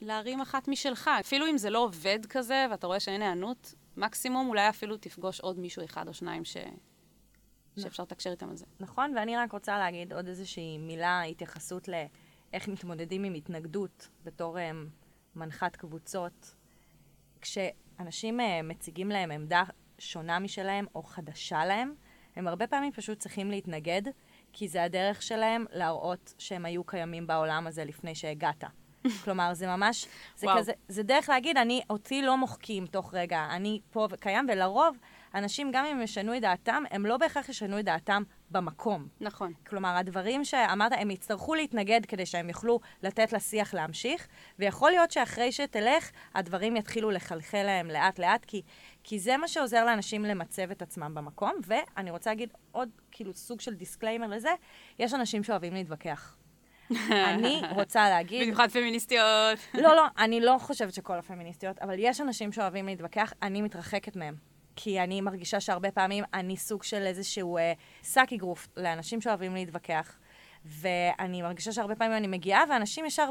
להרים 0.00 0.40
אחת 0.40 0.68
משלך. 0.68 1.10
אפילו 1.20 1.46
אם 1.46 1.58
זה 1.58 1.70
לא 1.70 1.78
עובד 1.78 2.18
כזה, 2.28 2.66
ואתה 2.70 2.86
רואה 2.86 3.00
שאין 3.00 3.22
היענות, 3.22 3.74
מקסימום 4.00 4.48
אולי 4.48 4.68
אפילו 4.68 4.96
תפגוש 4.96 5.40
עוד 5.40 5.58
מישהו 5.58 5.84
אחד 5.84 6.08
או 6.08 6.14
שניים 6.14 6.44
ש... 6.44 6.56
שאפשר 7.78 8.02
לתקשר 8.02 8.30
איתם 8.30 8.50
על 8.50 8.56
זה. 8.56 8.66
נכון, 8.80 9.12
ואני 9.16 9.36
רק 9.36 9.52
רוצה 9.52 9.78
להגיד 9.78 10.12
עוד 10.12 10.28
איזושהי 10.28 10.78
מילה, 10.78 11.22
התייחסות 11.22 11.88
לאיך 11.88 12.68
מתמודדים 12.68 13.24
עם 13.24 13.34
התנגדות 13.34 14.08
בתור 14.24 14.58
um, 14.58 14.88
מנחת 15.36 15.76
קבוצות. 15.76 16.54
כשאנשים 17.40 18.40
uh, 18.40 18.42
מציגים 18.64 19.08
להם 19.08 19.30
עמדה 19.30 19.62
שונה 19.98 20.38
משלהם 20.38 20.86
או 20.94 21.02
חדשה 21.02 21.64
להם, 21.64 21.94
הם 22.36 22.48
הרבה 22.48 22.66
פעמים 22.66 22.92
פשוט 22.92 23.18
צריכים 23.18 23.50
להתנגד, 23.50 24.02
כי 24.52 24.68
זה 24.68 24.82
הדרך 24.82 25.22
שלהם 25.22 25.64
להראות 25.72 26.34
שהם 26.38 26.64
היו 26.64 26.84
קיימים 26.84 27.26
בעולם 27.26 27.66
הזה 27.66 27.84
לפני 27.84 28.14
שהגעת. 28.14 28.64
כלומר, 29.24 29.54
זה 29.54 29.66
ממש, 29.66 30.06
זה 30.36 30.46
וואו. 30.46 30.58
כזה, 30.58 30.72
זה 30.88 31.02
דרך 31.02 31.28
להגיד, 31.28 31.56
אני, 31.56 31.82
אותי 31.90 32.22
לא 32.22 32.36
מוחקים 32.36 32.86
תוך 32.86 33.14
רגע, 33.14 33.46
אני 33.50 33.80
פה 33.90 34.08
וקיים, 34.10 34.46
ולרוב, 34.52 34.96
אנשים, 35.34 35.70
גם 35.72 35.84
אם 35.84 35.96
הם 35.96 36.02
ישנו 36.02 36.36
את 36.36 36.40
דעתם, 36.40 36.82
הם 36.90 37.06
לא 37.06 37.16
בהכרח 37.16 37.48
ישנו 37.48 37.78
את 37.78 37.84
דעתם 37.84 38.22
במקום. 38.50 39.08
נכון. 39.20 39.52
כלומר, 39.66 39.96
הדברים 39.96 40.44
שאמרת, 40.44 40.92
הם 40.96 41.10
יצטרכו 41.10 41.54
להתנגד 41.54 42.00
כדי 42.06 42.26
שהם 42.26 42.48
יוכלו 42.48 42.80
לתת 43.02 43.32
לשיח 43.32 43.74
להמשיך, 43.74 44.28
ויכול 44.58 44.90
להיות 44.90 45.10
שאחרי 45.10 45.52
שתלך, 45.52 46.10
הדברים 46.34 46.76
יתחילו 46.76 47.10
לחלחל 47.10 47.62
להם 47.62 47.90
לאט-לאט, 47.90 48.44
כי, 48.44 48.62
כי 49.04 49.18
זה 49.18 49.36
מה 49.36 49.48
שעוזר 49.48 49.84
לאנשים 49.84 50.24
למצב 50.24 50.70
את 50.70 50.82
עצמם 50.82 51.14
במקום. 51.14 51.52
ואני 51.66 52.10
רוצה 52.10 52.30
להגיד 52.30 52.52
עוד, 52.72 52.88
כאילו, 53.10 53.34
סוג 53.34 53.60
של 53.60 53.74
disclaimer 53.74 54.26
לזה, 54.26 54.50
יש 54.98 55.14
אנשים 55.14 55.44
שאוהבים 55.44 55.74
להתווכח. 55.74 56.39
אני 57.10 57.62
רוצה 57.74 58.08
להגיד... 58.08 58.42
במיוחד 58.42 58.70
פמיניסטיות. 58.70 59.58
לא, 59.74 59.96
לא, 59.96 60.04
אני 60.18 60.40
לא 60.40 60.56
חושבת 60.60 60.94
שכל 60.94 61.18
הפמיניסטיות, 61.18 61.78
אבל 61.78 61.94
יש 61.98 62.20
אנשים 62.20 62.52
שאוהבים 62.52 62.86
להתווכח, 62.86 63.32
אני 63.42 63.62
מתרחקת 63.62 64.16
מהם. 64.16 64.34
כי 64.76 65.00
אני 65.00 65.20
מרגישה 65.20 65.60
שהרבה 65.60 65.90
פעמים 65.90 66.24
אני 66.34 66.56
סוג 66.56 66.82
של 66.82 67.02
איזשהו 67.06 67.58
אה, 67.58 67.72
שק 68.02 68.28
אגרוף 68.34 68.68
לאנשים 68.76 69.20
שאוהבים 69.20 69.54
להתווכח. 69.54 70.18
ואני 70.64 71.42
מרגישה 71.42 71.72
שהרבה 71.72 71.94
פעמים 71.94 72.16
אני 72.16 72.26
מגיעה, 72.26 72.64
ואנשים 72.70 73.04
ישר 73.04 73.28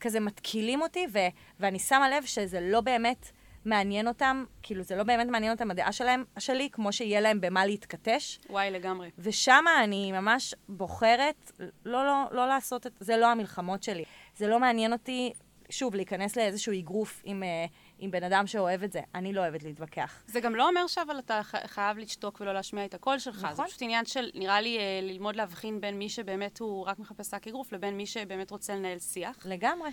כזה 0.00 0.20
מתקילים 0.20 0.82
אותי, 0.82 1.06
ו- 1.12 1.18
ואני 1.60 1.78
שמה 1.78 2.10
לב 2.10 2.24
שזה 2.24 2.60
לא 2.60 2.80
באמת 2.80 3.30
מעניין 3.64 4.08
אותם, 4.08 4.44
כאילו 4.62 4.82
זה 4.82 4.96
לא 4.96 5.02
באמת 5.02 5.28
מעניין 5.28 5.52
אותם 5.52 5.70
הדעה 5.70 5.92
שלהם, 5.92 6.24
שלי, 6.38 6.68
כמו 6.72 6.92
שיהיה 6.92 7.20
להם 7.20 7.40
במה 7.40 7.66
להתכתש. 7.66 8.40
וואי, 8.50 8.70
לגמרי. 8.70 9.10
ושם 9.18 9.64
אני 9.84 10.12
ממש 10.12 10.54
בוחרת 10.68 11.52
לא, 11.84 12.06
לא, 12.06 12.24
לא 12.32 12.46
לעשות 12.48 12.86
את... 12.86 12.92
זה 13.00 13.16
לא 13.16 13.26
המלחמות 13.26 13.82
שלי. 13.82 14.04
זה 14.36 14.48
לא 14.48 14.60
מעניין 14.60 14.92
אותי, 14.92 15.32
שוב, 15.70 15.94
להיכנס 15.94 16.36
לאיזשהו 16.36 16.78
אגרוף 16.78 17.22
עם, 17.24 17.42
אה, 17.42 17.66
עם 17.98 18.10
בן 18.10 18.24
אדם 18.24 18.46
שאוהב 18.46 18.82
את 18.82 18.92
זה. 18.92 19.00
אני 19.14 19.32
לא 19.32 19.40
אוהבת 19.40 19.62
להתווכח. 19.62 20.22
זה 20.26 20.40
גם 20.40 20.54
לא 20.54 20.68
אומר 20.68 20.86
שאבל 20.86 21.18
אתה 21.18 21.40
חייב 21.66 21.98
לשתוק 21.98 22.40
ולא 22.40 22.54
להשמיע 22.54 22.84
את 22.84 22.94
הקול 22.94 23.18
שלך. 23.18 23.44
נכון. 23.44 23.56
זה 23.56 23.62
פשוט 23.62 23.82
עניין 23.82 24.04
של, 24.04 24.30
נראה 24.34 24.60
לי, 24.60 24.78
אה, 24.78 25.00
ללמוד 25.02 25.36
להבחין 25.36 25.80
בין 25.80 25.98
מי 25.98 26.08
שבאמת 26.08 26.58
הוא 26.58 26.86
רק 26.86 26.98
מחפש 26.98 27.26
שק 27.26 27.48
אגרוף, 27.48 27.72
לבין 27.72 27.96
מי 27.96 28.06
שבאמת 28.06 28.50
רוצה 28.50 28.74
לנהל 28.74 28.98
שיח. 28.98 29.36
לגמרי. 29.44 29.90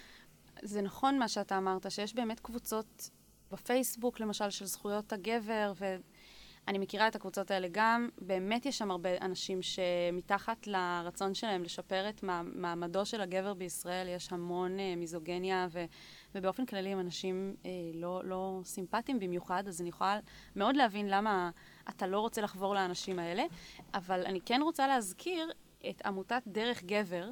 זה 0.61 0.81
נכון 0.81 1.19
מה 1.19 1.27
שאתה 1.27 1.57
אמרת, 1.57 1.91
שיש 1.91 2.15
באמת 2.15 2.39
קבוצות 2.39 3.09
בפייסבוק, 3.51 4.19
למשל, 4.19 4.49
של 4.49 4.65
זכויות 4.65 5.13
הגבר, 5.13 5.73
ואני 5.75 6.77
מכירה 6.77 7.07
את 7.07 7.15
הקבוצות 7.15 7.51
האלה 7.51 7.67
גם. 7.71 8.09
באמת 8.21 8.65
יש 8.65 8.77
שם 8.77 8.91
הרבה 8.91 9.09
אנשים 9.21 9.59
שמתחת 9.61 10.67
לרצון 10.67 11.33
שלהם 11.33 11.63
לשפר 11.63 12.09
את 12.09 12.23
מע- 12.23 12.41
מעמדו 12.41 13.05
של 13.05 13.21
הגבר 13.21 13.53
בישראל, 13.53 14.07
יש 14.07 14.31
המון 14.31 14.79
אה, 14.79 14.95
מיזוגניה, 14.95 15.67
ו, 15.71 15.85
ובאופן 16.35 16.65
כללי 16.65 16.89
הם 16.89 16.99
אנשים 16.99 17.55
אה, 17.65 17.71
לא, 17.93 18.21
לא 18.25 18.59
סימפטיים 18.63 19.19
במיוחד, 19.19 19.67
אז 19.67 19.81
אני 19.81 19.89
יכולה 19.89 20.19
מאוד 20.55 20.75
להבין 20.75 21.09
למה 21.09 21.49
אתה 21.89 22.07
לא 22.07 22.19
רוצה 22.19 22.41
לחבור 22.41 22.75
לאנשים 22.75 23.19
האלה, 23.19 23.43
אבל 23.93 24.25
אני 24.25 24.41
כן 24.41 24.61
רוצה 24.63 24.87
להזכיר 24.87 25.51
את 25.89 26.01
עמותת 26.05 26.41
דרך 26.47 26.83
גבר. 26.83 27.29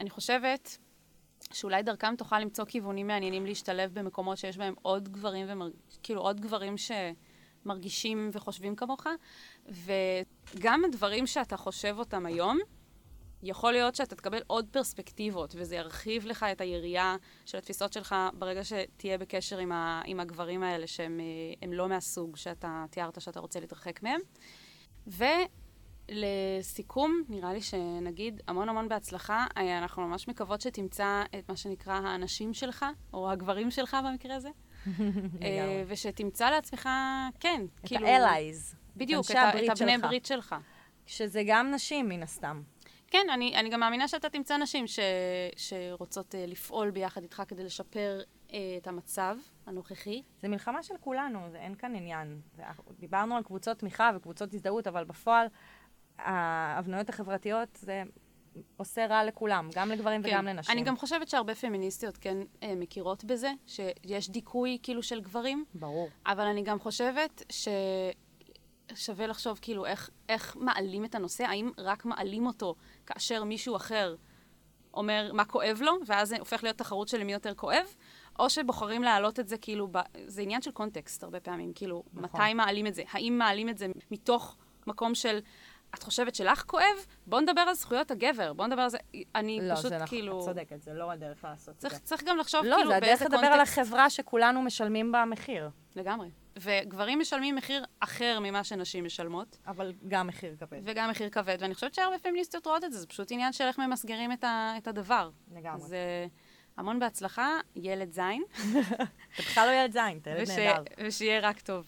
אני 0.00 0.10
חושבת 0.10 0.78
שאולי 1.52 1.82
דרכם 1.82 2.14
תוכל 2.16 2.38
למצוא 2.38 2.64
כיוונים 2.64 3.06
מעניינים 3.06 3.46
להשתלב 3.46 3.94
במקומות 3.94 4.38
שיש 4.38 4.56
בהם 4.56 4.74
עוד 4.82 5.08
גברים, 5.08 5.46
ומר... 5.48 5.68
כאילו 6.02 6.20
עוד 6.20 6.40
גברים 6.40 6.74
שמרגישים 6.76 8.30
וחושבים 8.32 8.76
כמוך, 8.76 9.06
וגם 9.66 10.84
הדברים 10.84 11.26
שאתה 11.26 11.56
חושב 11.56 11.94
אותם 11.98 12.26
היום, 12.26 12.58
יכול 13.42 13.72
להיות 13.72 13.94
שאתה 13.94 14.16
תקבל 14.16 14.42
עוד 14.46 14.66
פרספקטיבות, 14.70 15.54
וזה 15.58 15.76
ירחיב 15.76 16.26
לך 16.26 16.46
את 16.52 16.60
היריעה 16.60 17.16
של 17.46 17.58
התפיסות 17.58 17.92
שלך 17.92 18.14
ברגע 18.34 18.64
שתהיה 18.64 19.18
בקשר 19.18 19.58
עם, 19.58 19.72
ה... 19.72 20.02
עם 20.06 20.20
הגברים 20.20 20.62
האלה, 20.62 20.86
שהם 20.86 21.20
אה, 21.62 21.68
לא 21.72 21.88
מהסוג 21.88 22.36
שאתה 22.36 22.84
תיארת 22.90 23.20
שאתה 23.20 23.40
רוצה 23.40 23.60
להתרחק 23.60 24.02
מהם. 24.02 24.20
ולסיכום, 26.08 27.22
נראה 27.28 27.52
לי 27.52 27.60
שנגיד 27.60 28.42
המון 28.48 28.68
המון 28.68 28.88
בהצלחה. 28.88 29.46
אה, 29.56 29.78
אנחנו 29.78 30.08
ממש 30.08 30.28
מקוות 30.28 30.60
שתמצא 30.60 31.22
את 31.38 31.48
מה 31.48 31.56
שנקרא 31.56 31.94
האנשים 31.94 32.54
שלך, 32.54 32.84
או 33.12 33.30
הגברים 33.30 33.70
שלך 33.70 33.96
במקרה 34.04 34.36
הזה. 34.36 34.48
אה, 35.42 35.84
ושתמצא 35.86 36.50
לעצמך, 36.50 36.88
כן, 37.40 37.62
את 37.80 37.86
כאילו... 37.86 38.06
ה-allies. 38.06 38.76
בדיוק, 38.96 39.30
את, 39.30 39.36
את 39.64 39.80
הבני. 39.80 39.98
ברית 39.98 40.26
שלך. 40.26 40.54
שזה 41.06 41.42
גם 41.46 41.70
נשים, 41.70 42.08
מן 42.08 42.22
הסתם. 42.22 42.62
כן, 43.06 43.26
אני, 43.32 43.56
אני 43.56 43.68
גם 43.68 43.80
מאמינה 43.80 44.08
שאתה 44.08 44.30
תמצא 44.30 44.56
נשים 44.56 44.86
ש, 44.86 44.98
שרוצות 45.56 46.34
uh, 46.34 46.38
לפעול 46.50 46.90
ביחד 46.90 47.22
איתך 47.22 47.42
כדי 47.48 47.64
לשפר 47.64 48.20
uh, 48.48 48.52
את 48.78 48.86
המצב 48.86 49.36
הנוכחי. 49.66 50.22
זה 50.42 50.48
מלחמה 50.48 50.82
של 50.82 50.94
כולנו, 51.00 51.38
זה, 51.50 51.58
אין 51.58 51.74
כאן 51.74 51.96
עניין. 51.96 52.40
זה, 52.56 52.62
דיברנו 52.98 53.36
על 53.36 53.42
קבוצות 53.42 53.78
תמיכה 53.78 54.10
וקבוצות 54.16 54.54
הזדהות, 54.54 54.86
אבל 54.86 55.04
בפועל, 55.04 55.46
ההבניות 56.18 57.08
החברתיות 57.08 57.68
זה 57.76 58.02
עושה 58.76 59.06
רע 59.06 59.24
לכולם, 59.24 59.70
גם 59.74 59.90
לגברים 59.90 60.20
וגם 60.24 60.46
לנשים. 60.46 60.72
כן. 60.72 60.78
אני 60.78 60.86
גם 60.86 60.96
חושבת 60.96 61.28
שהרבה 61.28 61.54
פמיניסטיות 61.54 62.16
כן 62.16 62.36
uh, 62.40 62.64
מכירות 62.76 63.24
בזה, 63.24 63.52
שיש 63.66 64.30
דיכוי 64.30 64.78
כאילו 64.82 65.02
של 65.02 65.20
גברים, 65.20 65.64
ברור. 65.74 66.08
אבל 66.26 66.44
אני 66.44 66.62
גם 66.62 66.78
חושבת 66.78 67.42
ששווה 68.92 69.26
לחשוב 69.26 69.58
כאילו 69.62 69.86
איך, 69.86 70.10
איך 70.28 70.56
מעלים 70.56 71.04
את 71.04 71.14
הנושא, 71.14 71.44
האם 71.44 71.70
רק 71.78 72.04
מעלים 72.04 72.46
אותו 72.46 72.74
כאשר 73.06 73.44
מישהו 73.44 73.76
אחר 73.76 74.14
אומר 74.94 75.30
מה 75.32 75.44
כואב 75.44 75.78
לו, 75.80 75.92
ואז 76.06 76.28
זה 76.28 76.36
הופך 76.38 76.62
להיות 76.62 76.78
תחרות 76.78 77.08
של 77.08 77.24
מי 77.24 77.32
יותר 77.32 77.54
כואב, 77.54 77.94
או 78.38 78.50
שבוחרים 78.50 79.02
להעלות 79.02 79.40
את 79.40 79.48
זה 79.48 79.58
כאילו, 79.58 79.88
ב... 79.92 79.98
זה 80.26 80.42
עניין 80.42 80.62
של 80.62 80.70
קונטקסט 80.70 81.22
הרבה 81.22 81.40
פעמים, 81.40 81.72
כאילו, 81.74 82.02
נכון. 82.12 82.40
מתי 82.40 82.54
מעלים 82.54 82.86
את 82.86 82.94
זה? 82.94 83.02
האם 83.12 83.38
מעלים 83.38 83.68
את 83.68 83.78
זה 83.78 83.86
מתוך 84.10 84.56
מקום 84.86 85.14
של... 85.14 85.38
את 85.94 86.02
חושבת 86.02 86.34
שלך 86.34 86.62
כואב? 86.66 87.06
בוא 87.26 87.40
נדבר 87.40 87.60
על 87.60 87.74
זכויות 87.74 88.10
הגבר, 88.10 88.52
בוא 88.52 88.66
נדבר 88.66 88.82
על 88.82 88.88
זה. 88.88 88.98
אני 89.34 89.60
לא, 89.62 89.74
פשוט 89.74 89.88
זה 89.88 89.96
נכון, 89.96 90.06
כאילו... 90.06 90.40
את 90.40 90.44
צודקת, 90.44 90.82
זה 90.82 90.94
לא 90.94 91.10
הדרך 91.10 91.44
לעשות 91.44 91.74
את 91.74 91.80
צריך, 91.80 91.94
זה. 91.94 92.00
צריך 92.00 92.24
גם 92.24 92.38
לחשוב 92.38 92.64
לא, 92.64 92.76
כאילו 92.76 92.90
זה 92.90 92.96
הדרך 92.96 93.08
באיזה 93.08 93.24
לדבר 93.24 93.36
קונטקסט... 93.36 93.78
על 93.78 93.84
החברה 93.84 94.10
שכולנו 94.10 94.62
משלמים 94.62 95.12
בה 95.12 95.24
מחיר. 95.24 95.70
לגמרי. 95.96 96.30
וגברים 96.58 97.18
משלמים 97.18 97.54
מחיר 97.54 97.84
אחר 98.00 98.38
ממה 98.40 98.64
שנשים 98.64 99.04
משלמות, 99.04 99.58
אבל 99.66 99.92
גם 100.08 100.26
מחיר 100.26 100.56
כבד. 100.58 100.80
וגם 100.84 101.10
מחיר 101.10 101.28
כבד, 101.28 101.56
ואני 101.60 101.74
חושבת 101.74 101.94
שהרבה 101.94 102.18
פמיניסטיות 102.18 102.66
רואות 102.66 102.84
את 102.84 102.92
זה, 102.92 102.98
זה 102.98 103.06
פשוט 103.06 103.32
עניין 103.32 103.52
של 103.52 103.64
איך 103.64 103.78
ממסגרים 103.78 104.32
את, 104.32 104.44
ה, 104.44 104.74
את 104.78 104.88
הדבר. 104.88 105.30
לגמרי. 105.52 105.84
אז 105.84 105.92
אה, 105.92 106.26
המון 106.76 106.98
בהצלחה, 106.98 107.48
ילד 107.76 108.12
זין, 108.12 108.42
אתה 108.54 109.04
בכלל 109.38 109.66
לא 109.68 109.72
ילד 109.72 109.92
זין, 109.92 110.18
אתה 110.22 110.30
ילד 110.30 110.42
וש, 110.42 110.50
נהדר. 110.50 110.82
ושיהיה 111.06 111.40
רק 111.40 111.60
טוב. 111.60 111.86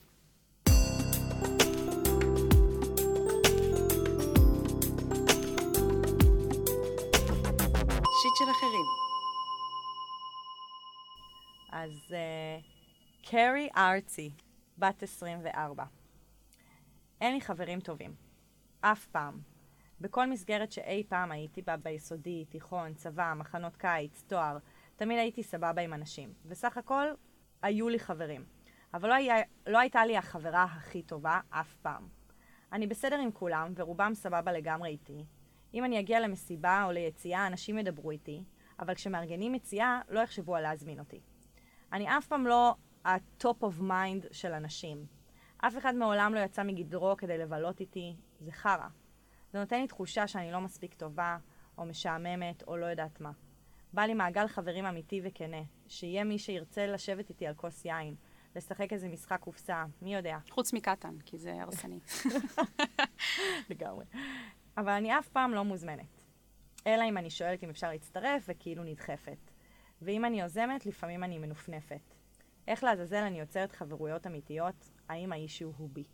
של 8.47 8.51
אחרים. 8.51 8.87
אז 11.73 12.13
אה, 12.13 12.59
קרי 13.23 13.69
ארצי, 13.77 14.31
בת 14.79 15.03
24. 15.03 15.85
אין 17.21 17.35
לי 17.35 17.41
חברים 17.41 17.81
טובים. 17.81 18.15
אף 18.81 19.07
פעם. 19.07 19.41
בכל 20.01 20.27
מסגרת 20.27 20.73
שאי 20.73 21.05
פעם 21.09 21.33
הייתי 21.33 21.63
בה, 21.63 21.77
ביסודי, 21.77 22.45
תיכון, 22.45 22.95
צבא, 22.95 23.35
מחנות 23.37 23.77
קיץ, 23.77 24.23
תואר, 24.27 24.59
תמיד 24.97 25.19
הייתי 25.19 25.43
סבבה 25.43 25.83
עם 25.83 25.95
אנשים. 25.95 26.33
וסך 26.45 26.77
הכל, 26.77 27.07
היו 27.63 27.89
לי 27.89 27.99
חברים. 27.99 28.45
אבל 28.95 29.09
לא, 29.09 29.15
היה, 29.15 29.37
לא 29.67 29.79
הייתה 29.79 30.07
לי 30.07 30.17
החברה 30.17 30.65
הכי 30.65 31.03
טובה 31.03 31.41
אף 31.51 31.77
פעם. 31.83 32.09
אני 32.73 32.87
בסדר 32.87 33.19
עם 33.19 33.33
כולם, 33.33 33.73
ורובם 33.77 34.15
סבבה 34.15 34.53
לגמרי 34.53 34.89
איתי. 34.89 35.25
אם 35.75 35.85
אני 35.85 36.01
אגיע 36.01 36.21
למסיבה 36.21 36.85
או 36.85 36.93
ליציאה, 36.93 37.47
אנשים 37.47 37.79
ידברו 37.79 38.11
איתי, 38.11 38.43
אבל 38.79 38.95
כשמארגנים 38.95 39.55
יציאה, 39.55 40.01
לא 40.09 40.21
יחשבו 40.21 40.57
על 40.57 40.63
להזמין 40.63 40.99
אותי. 40.99 41.21
אני 41.93 42.19
אף 42.19 42.27
פעם 42.27 42.47
לא 42.47 42.75
ה-top 43.05 43.63
of 43.63 43.81
mind 43.81 44.27
של 44.33 44.53
אנשים. 44.53 45.07
אף 45.59 45.79
אחד 45.79 45.95
מעולם 45.95 46.35
לא 46.35 46.41
יצא 46.41 46.63
מגדרו 46.63 47.17
כדי 47.17 47.39
לבלות 47.39 47.81
איתי, 47.81 48.17
זה 48.41 48.53
חרא. 48.53 48.89
זה 49.53 49.59
נותן 49.59 49.81
לי 49.81 49.87
תחושה 49.87 50.27
שאני 50.27 50.53
לא 50.53 50.61
מספיק 50.61 50.95
טובה, 50.95 51.39
או 51.79 51.85
משעממת, 51.85 52.63
או 52.67 52.77
לא 52.77 52.87
יודעת 52.87 53.21
מה. 53.21 53.31
בא 53.93 54.03
לי 54.03 54.15
מעגל 54.15 54.47
חברים 54.47 54.87
אמיתי 54.87 55.21
וכנה, 55.25 55.63
שיהיה 55.89 56.25
מי 56.25 56.39
שירצה 56.39 56.87
לשבת 56.87 57.31
איתי 57.31 57.47
על 57.47 57.55
כוס 57.55 57.85
יין, 57.85 58.15
לשחק 58.57 58.93
איזה 58.93 59.09
משחק 59.09 59.41
קופסה, 59.41 59.85
מי 60.03 60.15
יודע. 60.15 60.39
חוץ 60.51 60.73
מקטן, 60.73 61.17
כי 61.25 61.39
זה 61.39 61.63
הרסני. 61.63 62.01
לגמרי. 63.71 64.05
אבל 64.77 64.93
אני 64.93 65.19
אף 65.19 65.29
פעם 65.29 65.55
לא 65.55 65.65
מוזמנת. 65.65 66.21
אלא 66.87 67.05
אם 67.09 67.19
אני 67.19 67.31
שואלת 67.31 67.65
אם 67.65 67.71
אפשר 67.71 67.91
להצטרף, 67.91 68.45
וכאילו 68.49 68.85
נדחפת. 68.85 69.51
ואם 70.03 70.25
אני 70.25 70.41
יוזמת, 70.41 70.87
לפעמים 70.87 71.25
אני 71.25 71.39
מנופנפת. 71.39 72.15
איך 72.69 72.85
לעזאזל 72.85 73.23
אני 73.23 73.41
יוצרת 73.41 73.73
חברויות 73.73 74.27
אמיתיות? 74.27 74.91
האם 75.09 75.33
האיש 75.33 75.63
הוא 75.63 75.89
בי? 75.93 76.05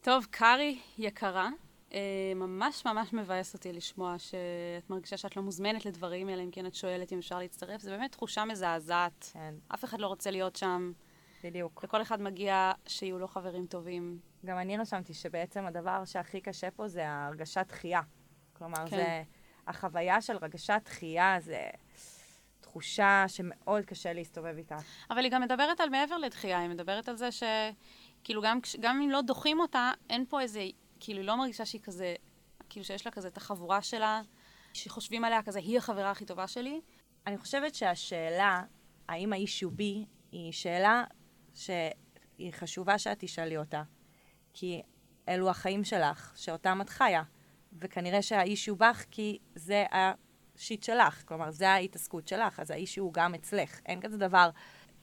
טוב, 0.00 0.26
קארי 0.30 0.78
יקרה, 0.98 1.48
אה, 1.92 2.32
ממש 2.36 2.86
ממש 2.86 3.12
מבאס 3.12 3.54
אותי 3.54 3.72
לשמוע 3.72 4.18
שאת 4.18 4.90
מרגישה 4.90 5.16
שאת 5.16 5.36
לא 5.36 5.42
מוזמנת 5.42 5.86
לדברים, 5.86 6.28
אלא 6.28 6.42
אם 6.42 6.50
כן 6.50 6.66
את 6.66 6.74
שואלת 6.74 7.12
אם 7.12 7.18
אפשר 7.18 7.38
להצטרף. 7.38 7.80
זו 7.80 7.90
באמת 7.90 8.12
תחושה 8.12 8.44
מזעזעת. 8.44 9.30
כן, 9.32 9.54
אף 9.68 9.84
אחד 9.84 10.00
לא 10.00 10.06
רוצה 10.06 10.30
להיות 10.30 10.56
שם. 10.56 10.92
בדיוק. 11.44 11.84
לכל 11.84 12.02
אחד 12.02 12.22
מגיע 12.22 12.72
שיהיו 12.86 13.18
לו 13.18 13.28
חברים 13.28 13.66
טובים. 13.66 14.18
גם 14.46 14.58
אני 14.58 14.76
רשמתי 14.76 15.14
שבעצם 15.14 15.66
הדבר 15.66 16.04
שהכי 16.04 16.40
קשה 16.40 16.70
פה 16.70 16.88
זה 16.88 17.08
ההרגשת 17.08 17.66
דחייה. 17.68 18.00
כלומר, 18.52 18.84
כן. 18.90 18.96
זה... 18.96 19.22
החוויה 19.66 20.20
של 20.20 20.36
הרגשת 20.36 20.80
דחייה 20.84 21.36
זה 21.40 21.70
תחושה 22.60 23.24
שמאוד 23.28 23.84
קשה 23.84 24.12
להסתובב 24.12 24.56
איתה. 24.56 24.76
אבל 25.10 25.24
היא 25.24 25.32
גם 25.32 25.42
מדברת 25.42 25.80
על 25.80 25.90
מעבר 25.90 26.18
לדחייה, 26.18 26.60
היא 26.60 26.68
מדברת 26.68 27.08
על 27.08 27.16
זה 27.16 27.28
שכאילו 27.32 28.42
גם, 28.42 28.58
גם 28.80 29.00
אם 29.02 29.10
לא 29.10 29.22
דוחים 29.22 29.60
אותה, 29.60 29.92
אין 30.10 30.24
פה 30.28 30.40
איזה, 30.40 30.64
כאילו 31.00 31.18
היא 31.20 31.26
לא 31.26 31.36
מרגישה 31.36 31.64
שהיא 31.64 31.80
כזה, 31.80 32.14
כאילו 32.68 32.84
שיש 32.84 33.06
לה 33.06 33.12
כזה 33.12 33.28
את 33.28 33.36
החבורה 33.36 33.82
שלה, 33.82 34.22
שחושבים 34.72 35.24
עליה 35.24 35.42
כזה, 35.42 35.58
היא 35.58 35.78
החברה 35.78 36.10
הכי 36.10 36.24
טובה 36.24 36.46
שלי. 36.46 36.80
אני 37.26 37.38
חושבת 37.38 37.74
שהשאלה, 37.74 38.62
האם 39.08 39.32
האיש 39.32 39.60
הוא 39.60 39.72
בי, 39.72 40.06
היא 40.32 40.52
שאלה 40.52 41.04
שהיא 41.54 42.52
חשובה 42.52 42.98
שאת 42.98 43.16
תשאלי 43.18 43.56
אותה. 43.56 43.82
כי 44.58 44.82
אלו 45.28 45.50
החיים 45.50 45.84
שלך, 45.84 46.32
שאותם 46.36 46.80
את 46.80 46.88
חיה. 46.88 47.22
וכנראה 47.80 48.22
שהאיש 48.22 48.66
הוא 48.66 48.78
בך 48.78 49.04
כי 49.10 49.38
זה 49.54 49.84
השיט 49.92 50.82
שלך. 50.82 51.22
כלומר, 51.24 51.50
זה 51.50 51.70
ההתעסקות 51.70 52.28
שלך, 52.28 52.60
אז 52.60 52.70
האיש 52.70 52.96
הוא 52.96 53.12
גם 53.12 53.34
אצלך. 53.34 53.80
אין 53.86 54.00
כזה 54.00 54.16
דבר 54.18 54.50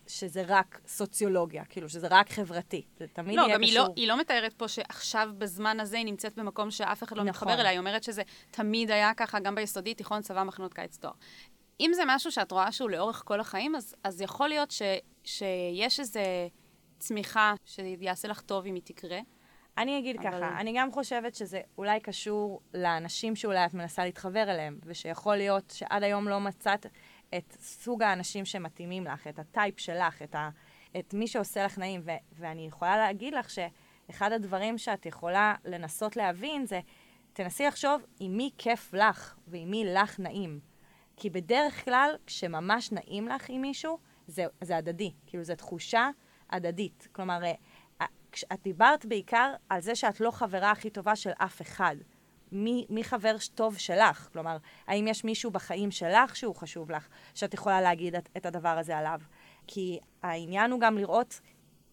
שזה 0.08 0.44
רק 0.48 0.82
סוציולוגיה, 0.88 1.66
כאילו, 1.66 1.90
שזה 1.90 2.08
רק 2.10 2.30
חברתי. 2.30 2.86
זה 2.98 3.06
תמיד 3.08 3.36
לא, 3.36 3.42
יהיה 3.42 3.56
גם 3.56 3.62
היא 3.62 3.72
קשור. 3.72 3.88
לא, 3.88 3.94
היא 3.96 4.08
לא 4.08 4.20
מתארת 4.20 4.54
פה 4.54 4.68
שעכשיו, 4.68 5.30
בזמן 5.38 5.80
הזה, 5.80 5.98
היא 5.98 6.06
נמצאת 6.06 6.36
במקום 6.36 6.72
שאף 6.72 7.04
אחד 7.04 7.18
לא 7.18 7.24
נכון. 7.24 7.30
מתחבר 7.30 7.62
אליה. 7.62 7.72
היא 7.72 7.80
אומרת 7.80 8.04
שזה 8.04 8.22
תמיד 8.52 8.92
היה 8.92 9.14
ככה, 9.14 9.40
גם 9.40 9.56
ביסודי, 9.56 9.94
תיכון, 9.94 10.22
צבא, 10.22 10.44
מחנות 10.44 10.74
קיץ, 10.74 10.98
תואר. 10.98 11.14
אם 11.80 11.92
זה 11.94 12.02
משהו 12.08 12.32
שאת 12.32 12.52
רואה 12.52 12.72
שהוא 12.72 12.90
לאורך 12.90 13.24
כל 13.26 13.40
החיים, 13.40 13.76
אז, 13.76 13.96
אז 14.04 14.22
יכול 14.22 14.50
להיות 14.50 14.72
ש, 14.72 14.82
שיש 15.24 16.00
איזו 16.00 16.20
צמיחה 17.00 17.54
שיעשה 17.66 18.28
לך 18.28 18.42
טוב 18.42 18.66
אם 18.66 18.76
היא 18.76 18.84
תקרה. 18.86 19.20
אני 19.78 20.00
אגיד 20.00 20.18
אבל- 20.18 20.32
ככה, 20.32 20.60
אני 20.60 20.74
גם 20.78 20.92
חושבת 20.92 21.36
שזה 21.36 21.62
אולי 21.78 22.00
קשור 22.00 22.62
לאנשים 22.74 23.36
שאולי 23.36 23.66
את 23.66 23.74
מנסה 23.74 24.06
להתחבר 24.06 24.44
אליהם, 24.44 24.80
ושיכול 24.86 25.36
להיות 25.36 25.74
שעד 25.76 26.04
היום 26.04 26.28
לא 26.28 26.40
מצאת 26.40 26.86
את 27.38 27.52
סוג 27.60 28.04
האנשים 28.04 28.46
שמתאימים 28.46 29.06
לך, 29.06 29.28
את 29.28 29.40
הטייפ 29.40 29.80
שלך, 29.80 30.22
את, 30.22 30.36
ה, 30.36 30.50
את 31.00 31.14
מי 31.14 31.28
שעושה 31.28 31.66
לך 31.66 31.78
נעים. 31.78 32.02
ו, 32.06 32.12
ואני 32.34 32.68
יכולה 32.68 32.98
להגיד 32.98 33.34
לך 33.34 33.50
שאחד 33.50 34.32
הדברים 34.32 34.78
שאת 34.78 35.06
יכולה 35.06 35.56
לנסות 35.66 36.16
להבין 36.18 36.66
זה, 36.66 36.80
תנסי 37.34 37.66
לחשוב 37.66 38.02
עם 38.20 38.38
מי 38.38 38.50
כיף 38.58 38.94
לך 38.94 39.36
ועם 39.48 39.72
מי 39.72 39.86
לך 39.86 40.20
נעים. 40.20 40.60
כי 41.18 41.30
בדרך 41.30 41.86
כלל, 41.86 42.16
כשממש 42.26 42.92
נעים 42.92 43.28
לך 43.28 43.50
עם 43.50 43.62
מישהו, 43.62 43.98
זה, 44.28 44.46
זה 44.62 44.78
הדדי. 44.78 45.14
כאילו, 45.26 45.44
זו 45.44 45.56
תחושה 45.56 46.10
הדדית. 46.50 47.08
כלומר, 47.12 47.44
אה, 47.44 47.54
את 48.54 48.64
דיברת 48.64 49.06
בעיקר 49.06 49.54
על 49.70 49.82
זה 49.82 49.96
שאת 49.96 50.20
לא 50.20 50.32
חברה 50.32 50.72
הכי 50.72 50.90
טובה 50.90 51.16
של 51.16 51.32
אף 51.38 51.62
אחד. 51.62 51.96
מי, 52.52 52.86
מי 52.90 53.04
חבר 53.04 53.36
טוב 53.56 53.78
שלך? 53.78 54.30
כלומר, 54.34 54.58
האם 54.88 55.08
יש 55.08 55.24
מישהו 55.24 55.52
בחיים 55.52 55.92
שלך 55.92 56.36
שהוא 56.36 56.56
חשוב 56.56 56.92
לך, 56.92 57.08
שאת 57.36 57.54
יכולה 57.54 57.82
להגיד 57.82 58.16
את, 58.16 58.30
את 58.38 58.46
הדבר 58.46 58.78
הזה 58.78 58.98
עליו? 58.98 59.20
כי 59.68 60.00
העניין 60.24 60.72
הוא 60.72 60.80
גם 60.80 60.98
לראות, 60.98 61.40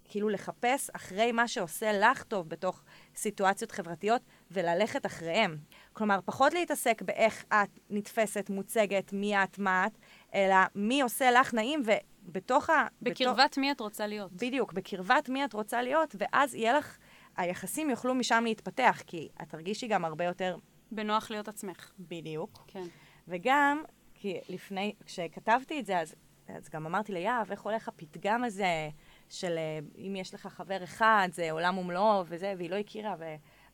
כאילו 0.04 0.28
לחפש 0.28 0.90
אחרי 0.90 1.32
מה 1.32 1.48
שעושה 1.48 1.92
לך 1.92 2.22
טוב 2.22 2.48
בתוך 2.48 2.82
סיטואציות 3.16 3.72
חברתיות, 3.72 4.22
וללכת 4.50 5.06
אחריהם. 5.06 5.58
כלומר, 5.92 6.18
פחות 6.24 6.54
להתעסק 6.54 7.02
באיך 7.02 7.44
את 7.48 7.78
נתפסת, 7.90 8.50
מוצגת, 8.50 9.12
מי 9.12 9.36
את, 9.36 9.58
מה 9.58 9.86
את, 9.86 9.98
אלא 10.34 10.56
מי 10.74 11.02
עושה 11.02 11.30
לך 11.30 11.54
נעים, 11.54 11.82
ובתוך 12.24 12.70
ה... 12.70 12.86
בתוך- 13.02 13.20
בקרבת 13.20 13.58
מי 13.58 13.72
את 13.72 13.80
רוצה 13.80 14.06
להיות. 14.06 14.32
בדיוק, 14.32 14.72
בקרבת 14.72 15.28
מי 15.28 15.44
את 15.44 15.52
רוצה 15.52 15.82
להיות, 15.82 16.14
ואז 16.18 16.54
יהיה 16.54 16.72
לך, 16.72 16.98
היחסים 17.36 17.90
יוכלו 17.90 18.14
משם 18.14 18.44
להתפתח, 18.46 19.02
כי 19.06 19.28
את 19.42 19.48
תרגישי 19.48 19.86
גם 19.88 20.04
הרבה 20.04 20.24
יותר 20.24 20.56
בנוח 20.92 21.30
להיות 21.30 21.48
עצמך. 21.48 21.92
בדיוק. 21.98 22.64
כן. 22.66 22.84
וגם, 23.28 23.82
כי 24.14 24.40
לפני, 24.48 24.94
כשכתבתי 25.06 25.80
את 25.80 25.86
זה, 25.86 25.98
אז, 26.00 26.14
אז 26.48 26.68
גם 26.68 26.86
אמרתי 26.86 27.12
ליהב, 27.12 27.50
איך 27.50 27.60
הולך 27.62 27.88
הפתגם 27.88 28.44
הזה 28.44 28.88
של 29.28 29.58
אה, 29.58 29.78
אם 29.98 30.16
יש 30.16 30.34
לך 30.34 30.46
חבר 30.46 30.84
אחד, 30.84 31.28
זה 31.32 31.50
עולם 31.52 31.78
ומלואו 31.78 32.24
וזה, 32.26 32.54
והיא 32.58 32.70
לא 32.70 32.76
הכירה, 32.76 33.14
ו... 33.18 33.24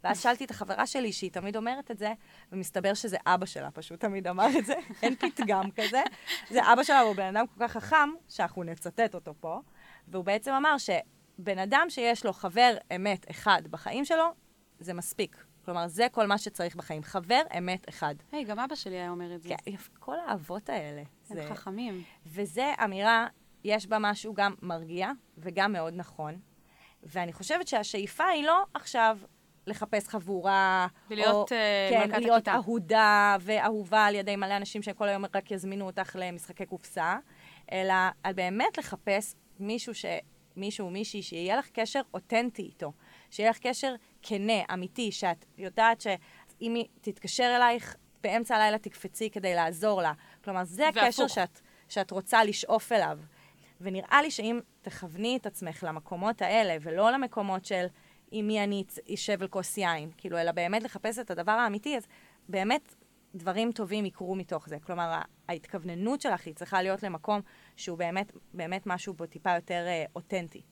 ואז 0.07 0.21
שאלתי 0.21 0.45
את 0.45 0.51
החברה 0.51 0.87
שלי, 0.87 1.13
שהיא 1.13 1.31
תמיד 1.31 1.57
אומרת 1.57 1.91
את 1.91 1.99
זה, 1.99 2.13
ומסתבר 2.53 2.95
שזה 2.95 3.17
אבא 3.27 3.47
שלה 3.47 3.71
פשוט 3.71 4.01
תמיד 4.01 4.27
אמר 4.29 4.49
את 4.59 4.67
זה, 4.67 4.75
אין 5.03 5.17
פתגם 5.17 5.71
כזה. 5.71 6.03
זה 6.51 6.73
אבא 6.73 6.83
שלה, 6.83 7.01
הוא 7.01 7.17
בן 7.17 7.37
אדם 7.37 7.47
כל 7.47 7.67
כך 7.67 7.73
חכם, 7.73 8.09
שאנחנו 8.29 8.63
נצטט 8.63 9.15
אותו 9.15 9.35
פה, 9.41 9.61
והוא 10.09 10.25
בעצם 10.25 10.53
אמר 10.53 10.77
שבן 10.79 11.59
אדם 11.59 11.87
שיש 11.89 12.25
לו 12.25 12.33
חבר 12.33 12.77
אמת 12.97 13.31
אחד 13.31 13.63
בחיים 13.71 14.05
שלו, 14.05 14.25
זה 14.81 14.95
מספיק. 14.95 15.45
כלומר, 15.65 15.89
זה 15.89 16.07
כל 16.13 16.27
מה 16.27 16.39
שצריך 16.39 16.77
בחיים. 16.77 17.03
חבר 17.03 17.43
אמת 17.59 17.89
אחד. 17.89 18.15
היי, 18.33 18.45
גם 18.45 18.59
אבא 18.59 18.75
שלי 18.75 18.95
היה 18.97 19.11
אומר 19.11 19.35
את 19.35 19.43
זה. 19.43 19.49
כן, 19.49 19.73
כל 19.99 20.17
האבות 20.27 20.69
האלה. 20.69 21.03
הם 21.31 21.37
זה... 21.37 21.47
חכמים. 21.51 22.03
וזה 22.27 22.73
אמירה, 22.85 23.27
יש 23.65 23.87
בה 23.87 23.99
משהו 24.01 24.35
גם 24.35 24.55
מרגיע 24.63 25.11
וגם 25.39 25.73
מאוד 25.73 25.95
נכון. 25.97 26.39
ואני 27.03 27.33
חושבת 27.33 27.69
שהשאיפה 27.69 28.25
היא 28.25 28.45
לא 28.45 28.65
עכשיו 28.75 29.19
לחפש 29.67 30.09
חבורה, 30.09 30.87
ולהיות, 31.11 31.53
או, 31.53 31.57
אה, 31.57 31.89
כן, 31.91 32.09
מלכת 32.09 32.23
להיות 32.23 32.49
הכיתה. 32.49 32.55
אהודה 32.55 33.37
ואהובה 33.41 34.05
על 34.05 34.15
ידי 34.15 34.37
מלא 34.37 34.57
אנשים 34.57 34.83
שכל 34.83 35.09
היום 35.09 35.25
רק 35.35 35.51
יזמינו 35.51 35.87
אותך 35.87 36.17
למשחקי 36.19 36.67
קופסה, 36.67 37.17
אלא 37.73 37.95
על 38.23 38.33
באמת 38.33 38.79
לחפש 38.79 39.35
מישהו 39.61 39.95
ש... 39.95 40.05
מישהו, 40.57 40.91
מישהי, 40.91 41.23
שיהיה 41.23 41.57
לך 41.57 41.71
קשר 41.71 42.01
אותנטי 42.15 42.63
איתו. 42.63 42.93
שיהיה 43.31 43.51
לך 43.51 43.59
קשר 43.59 43.95
כנה, 44.23 44.63
אמיתי, 44.73 45.13
שאת 45.13 45.45
יודעת 45.59 46.01
שאם 46.01 46.75
היא 46.75 46.85
תתקשר 47.01 47.53
אלייך, 47.57 47.97
באמצע 48.23 48.57
הלילה 48.57 48.79
תקפצי 48.79 49.31
כדי 49.31 49.55
לעזור 49.55 50.03
לה. 50.03 50.13
כלומר, 50.45 50.65
זה 50.65 50.89
הקשר 50.89 51.03
והפוך. 51.23 51.29
שאת, 51.35 51.61
שאת 51.89 52.11
רוצה 52.11 52.45
לשאוף 52.45 52.93
אליו. 52.93 53.19
ונראה 53.81 54.23
לי 54.23 54.31
שאם 54.31 54.61
תכווני 54.83 55.37
את 55.37 55.47
עצמך 55.47 55.85
למקומות 55.87 56.43
האלה, 56.43 56.77
ולא 56.81 57.11
למקומות 57.11 57.65
של 57.65 57.87
עם 58.31 58.47
מי 58.47 58.65
אני 58.65 58.85
אשב 59.15 59.43
על 59.43 59.49
כוס 59.49 59.79
יין, 59.79 60.11
כאילו, 60.17 60.39
אלא 60.39 60.53
באמת 60.53 60.83
לחפש 60.83 61.19
את 61.19 61.31
הדבר 61.31 61.53
האמיתי, 61.53 61.97
אז 61.97 62.07
באמת 62.49 62.95
דברים 63.35 63.73
טובים 63.73 64.07
יקרו 64.07 64.35
מתוך 64.35 64.69
זה. 64.69 64.79
כלומר, 64.81 65.21
ההתכווננות 65.49 66.21
שלך 66.21 66.47
היא 66.47 66.55
צריכה 66.55 66.83
להיות 66.83 67.03
למקום 67.03 67.41
שהוא 67.77 67.99
באמת, 67.99 68.33
באמת 68.55 68.83
משהו 68.87 69.15
בו 69.15 69.27
טיפה 69.27 69.55
יותר 69.55 69.85
אה, 69.87 70.05
אותנטי. 70.17 70.63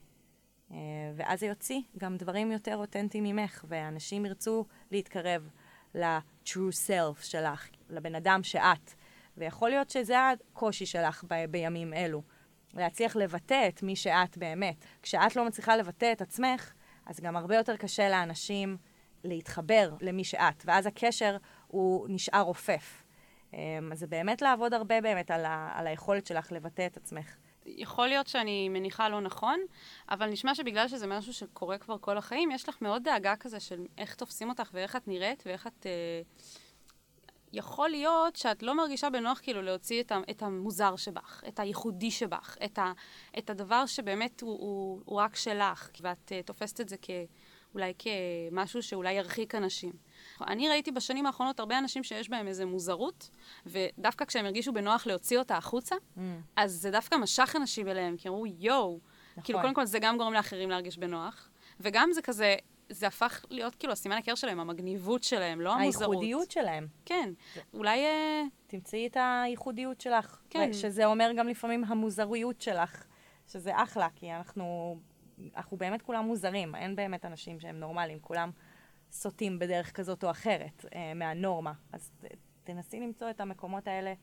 אה, 0.70 0.76
ואז 1.16 1.40
זה 1.40 1.46
יוציא 1.46 1.80
גם 1.98 2.16
דברים 2.16 2.52
יותר 2.52 2.76
אותנטיים 2.76 3.24
ממך, 3.24 3.64
ואנשים 3.68 4.26
ירצו 4.26 4.64
להתקרב 4.90 5.48
ל-true 5.94 6.72
self 6.88 7.22
שלך, 7.22 7.68
לבן 7.90 8.14
אדם 8.14 8.42
שאת. 8.42 8.94
ויכול 9.36 9.70
להיות 9.70 9.90
שזה 9.90 10.16
הקושי 10.30 10.86
שלך 10.86 11.24
ב- 11.28 11.44
בימים 11.50 11.94
אלו, 11.94 12.22
להצליח 12.74 13.16
לבטא 13.16 13.68
את 13.68 13.82
מי 13.82 13.96
שאת 13.96 14.38
באמת. 14.38 14.84
כשאת 15.02 15.36
לא 15.36 15.44
מצליחה 15.46 15.76
לבטא 15.76 16.12
את 16.12 16.22
עצמך, 16.22 16.72
אז 17.06 17.20
גם 17.20 17.36
הרבה 17.36 17.56
יותר 17.56 17.76
קשה 17.76 18.08
לאנשים 18.08 18.76
להתחבר 19.24 19.90
למי 20.00 20.24
שאת, 20.24 20.62
ואז 20.64 20.86
הקשר 20.86 21.36
הוא 21.66 22.06
נשאר 22.10 22.40
רופף. 22.40 23.02
אמ, 23.52 23.92
אז 23.92 23.98
זה 23.98 24.06
באמת 24.06 24.42
לעבוד 24.42 24.74
הרבה 24.74 25.00
באמת 25.00 25.30
על, 25.30 25.44
ה- 25.44 25.72
על 25.74 25.86
היכולת 25.86 26.26
שלך 26.26 26.52
לבטא 26.52 26.86
את 26.86 26.96
עצמך. 26.96 27.36
יכול 27.66 28.06
להיות 28.06 28.26
שאני 28.26 28.68
מניחה 28.68 29.08
לא 29.08 29.20
נכון, 29.20 29.60
אבל 30.10 30.30
נשמע 30.30 30.54
שבגלל 30.54 30.88
שזה 30.88 31.06
משהו 31.06 31.32
שקורה 31.32 31.78
כבר 31.78 31.98
כל 32.00 32.18
החיים, 32.18 32.50
יש 32.50 32.68
לך 32.68 32.82
מאוד 32.82 33.04
דאגה 33.04 33.36
כזה 33.36 33.60
של 33.60 33.86
איך 33.98 34.14
תופסים 34.14 34.48
אותך 34.48 34.70
ואיך 34.72 34.96
את 34.96 35.08
נראית 35.08 35.42
ואיך 35.46 35.66
את... 35.66 35.86
אה, 35.86 36.22
יכול 37.54 37.88
להיות 37.88 38.36
שאת 38.36 38.62
לא 38.62 38.76
מרגישה 38.76 39.10
בנוח 39.10 39.40
כאילו 39.42 39.62
להוציא 39.62 40.02
את, 40.02 40.12
את 40.30 40.42
המוזר 40.42 40.96
שבך, 40.96 41.42
את 41.48 41.60
הייחודי 41.60 42.10
שבך, 42.10 42.56
את, 42.64 42.78
ה, 42.78 42.92
את 43.38 43.50
הדבר 43.50 43.86
שבאמת 43.86 44.40
הוא, 44.40 44.50
הוא, 44.50 45.00
הוא 45.04 45.20
רק 45.20 45.36
שלך, 45.36 45.90
ואת 46.00 46.32
uh, 46.32 46.46
תופסת 46.46 46.80
את 46.80 46.88
זה 46.88 46.96
כ, 47.02 47.10
אולי 47.74 47.92
כמשהו 47.98 48.82
שאולי 48.82 49.12
ירחיק 49.12 49.54
אנשים. 49.54 49.92
אני 50.40 50.68
ראיתי 50.68 50.92
בשנים 50.92 51.26
האחרונות 51.26 51.60
הרבה 51.60 51.78
אנשים 51.78 52.04
שיש 52.04 52.28
בהם 52.28 52.48
איזו 52.48 52.66
מוזרות, 52.66 53.30
ודווקא 53.66 54.24
כשהם 54.24 54.44
הרגישו 54.44 54.72
בנוח 54.72 55.06
להוציא 55.06 55.38
אותה 55.38 55.56
החוצה, 55.56 55.96
Mm. 56.16 56.20
אז 56.56 56.72
זה 56.72 56.90
דווקא 56.90 57.16
משך 57.16 57.54
אנשים 57.56 57.88
אליהם, 57.88 58.16
כי 58.16 58.28
אמרו, 58.28 58.46
יואו. 58.46 58.98
נכון. 59.32 59.44
כאילו, 59.44 59.60
קודם 59.60 59.74
כל, 59.74 59.84
זה 59.86 59.98
גם 59.98 60.18
גורם 60.18 60.32
לאחרים 60.32 60.70
להרגיש 60.70 60.98
בנוח, 60.98 61.48
וגם 61.80 62.08
זה 62.12 62.22
כזה, 62.22 62.56
זה 62.88 63.06
הפך 63.06 63.44
להיות 63.50 63.74
כאילו 63.74 63.92
הסימן 63.92 64.16
היכר 64.16 64.34
שלהם, 64.34 64.60
המגניבות 64.60 65.22
שלהם, 65.22 65.60
לא 65.60 65.74
המוזרות. 65.74 66.10
הייחודיות 66.10 66.50
שלהם. 66.50 66.86
כן. 67.04 67.30
אולי... 67.74 68.04
אה, 68.04 68.42
תמצאי 68.66 69.06
את 69.06 69.16
הייחודיות 69.20 70.00
שלך. 70.00 70.42
כן. 70.50 70.72
שזה 70.72 71.06
אומר 71.06 71.30
גם 71.36 71.48
לפעמים 71.48 71.84
המוזרויות 71.84 72.60
שלך, 72.60 73.06
שזה 73.46 73.82
אחלה, 73.82 74.08
כי 74.14 74.32
אנחנו, 74.32 74.98
אנחנו 75.56 75.76
באמת 75.76 76.02
כולם 76.02 76.24
מוזרים, 76.24 76.74
אין 76.74 76.96
באמת 76.96 77.24
אנשים 77.24 77.60
שהם 77.60 77.80
נורמליים, 77.80 78.18
כולם 78.20 78.50
סוטים 79.12 79.58
בדרך 79.58 79.92
כזאת 79.92 80.24
או 80.24 80.30
אחרת 80.30 80.84
אה, 80.94 81.14
מהנורמה. 81.14 81.72
אז 81.92 82.10
ת, 82.20 82.24
תנסי 82.64 83.00
למצוא 83.00 83.30
את 83.30 83.40
המקומות 83.40 83.88
האלה 83.88 84.14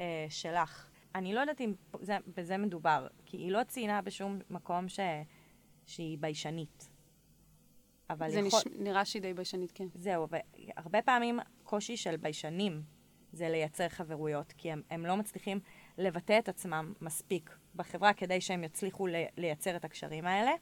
אה, 0.00 0.26
שלך. 0.28 0.88
אני 1.14 1.34
לא 1.34 1.40
יודעת 1.40 1.60
אם 1.60 1.74
זה, 2.00 2.16
בזה 2.36 2.56
מדובר, 2.56 3.06
כי 3.26 3.36
היא 3.36 3.52
לא 3.52 3.64
ציינה 3.64 4.02
בשום 4.02 4.38
מקום 4.50 4.88
ש, 4.88 5.00
שהיא 5.86 6.18
ביישנית. 6.18 6.88
אבל 8.10 8.30
זה 8.30 8.40
יכול... 8.40 8.60
נש... 8.66 8.78
נראה 8.78 9.04
שהיא 9.04 9.22
די 9.22 9.34
ביישנית, 9.34 9.72
כן. 9.74 9.86
זהו, 9.94 10.26
והרבה 10.28 11.02
פעמים 11.02 11.38
קושי 11.62 11.96
של 11.96 12.16
ביישנים 12.16 12.82
זה 13.32 13.48
לייצר 13.48 13.88
חברויות, 13.88 14.52
כי 14.52 14.72
הם, 14.72 14.82
הם 14.90 15.06
לא 15.06 15.16
מצליחים 15.16 15.60
לבטא 15.98 16.38
את 16.38 16.48
עצמם 16.48 16.92
מספיק 17.00 17.56
בחברה 17.74 18.12
כדי 18.12 18.40
שהם 18.40 18.64
יצליחו 18.64 19.06
ל, 19.06 19.14
לייצר 19.36 19.76
את 19.76 19.84
הקשרים 19.84 20.26
האלה. 20.26 20.52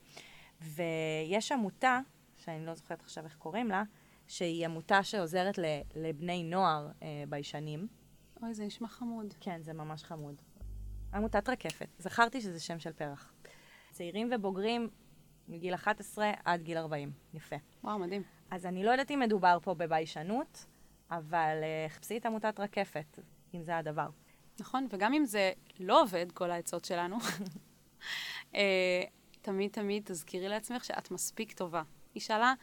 ויש 0.61 1.53
עמותה, 1.53 2.01
שאני 2.37 2.67
לא 2.67 2.75
זוכרת 2.75 3.01
עכשיו 3.03 3.25
איך 3.25 3.37
קוראים 3.37 3.69
לה, 3.69 3.83
שהיא 4.27 4.65
עמותה 4.65 5.03
שעוזרת 5.03 5.59
ל, 5.59 5.65
לבני 5.97 6.43
נוער 6.43 6.89
אה, 7.03 7.25
ביישנים. 7.29 7.89
אוי, 8.43 8.55
זה 8.55 8.65
נשמע 8.65 8.89
חמוד. 8.89 9.35
כן, 9.41 9.63
זה 9.63 9.73
ממש 9.73 10.05
חמוד. 10.05 10.43
עמותת 11.15 11.49
רקפת. 11.49 11.89
זכרתי 11.99 12.41
שזה 12.41 12.61
שם 12.61 12.79
של 12.79 12.93
פרח. 12.93 13.33
צעירים 13.93 14.31
ובוגרים 14.33 14.89
מגיל 15.51 15.75
11 15.75 16.33
עד 16.45 16.63
גיל 16.63 16.79
40. 16.79 17.13
יפה. 17.35 17.57
וואו, 17.85 17.99
מדהים. 17.99 18.23
אז 18.51 18.67
אני 18.67 18.85
לא 18.85 18.91
יודעת 18.91 19.11
אם 19.11 19.21
מדובר 19.21 19.59
פה 19.63 19.75
בביישנות, 19.75 20.67
אבל 21.11 21.57
uh, 21.61 21.93
חפשי 21.93 22.17
את 22.17 22.27
עמותת 22.27 22.61
רקפת, 22.61 23.19
אם 23.55 23.63
זה 23.63 23.77
הדבר. 23.77 24.09
נכון, 24.61 24.87
וגם 24.91 25.15
אם 25.15 25.25
זה 25.25 25.53
לא 25.81 26.03
עובד, 26.03 26.33
כל 26.33 26.51
העצות 26.51 26.85
שלנו, 26.85 27.17
אה, 28.55 29.03
תמיד 29.43 29.71
תמיד 29.71 30.03
תזכירי 30.07 30.49
לעצמך 30.49 30.85
שאת 30.85 31.11
מספיק 31.11 31.53
טובה. 31.53 31.83
היא 32.15 32.21
שאלה, 32.21 32.55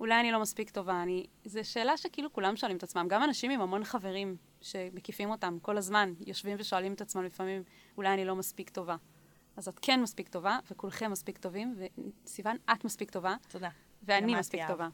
אולי 0.00 0.20
אני 0.20 0.32
לא 0.32 0.40
מספיק 0.40 0.70
טובה. 0.70 1.02
אני... 1.02 1.26
זו 1.44 1.60
שאלה 1.62 1.96
שכאילו 1.96 2.32
כולם 2.32 2.56
שואלים 2.56 2.76
את 2.76 2.82
עצמם. 2.82 3.06
גם 3.08 3.22
אנשים 3.22 3.50
עם 3.50 3.60
המון 3.60 3.84
חברים 3.84 4.36
שמקיפים 4.60 5.30
אותם 5.30 5.58
כל 5.62 5.78
הזמן, 5.78 6.12
יושבים 6.26 6.56
ושואלים 6.60 6.92
את 6.92 7.00
עצמם 7.00 7.24
לפעמים, 7.24 7.62
אולי 7.96 8.14
אני 8.14 8.24
לא 8.24 8.36
מספיק 8.36 8.70
טובה. 8.70 8.96
אז 9.60 9.68
את 9.68 9.78
כן 9.82 10.02
מספיק 10.02 10.28
טובה, 10.28 10.58
וכולכם 10.70 11.10
מספיק 11.10 11.38
טובים, 11.38 11.76
וסיוון, 12.24 12.56
את 12.72 12.84
מספיק 12.84 13.10
טובה, 13.10 13.36
תודה. 13.48 13.68
ואני 14.02 14.34
מספיק. 14.34 14.60
טובה. 14.68 14.88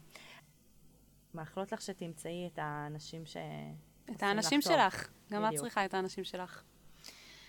מאחלות 1.33 1.71
לך 1.71 1.81
שתמצאי 1.81 2.49
את 2.53 2.59
האנשים 2.61 3.25
ש... 3.25 3.37
את 4.11 4.23
האנשים. 4.23 4.61
שלך. 4.61 5.07
גם 5.31 5.45
את. 5.45 5.59
צריכה 5.59 5.85
את 5.85 5.93
האנשים 5.93 6.23
שלך. 6.23 6.63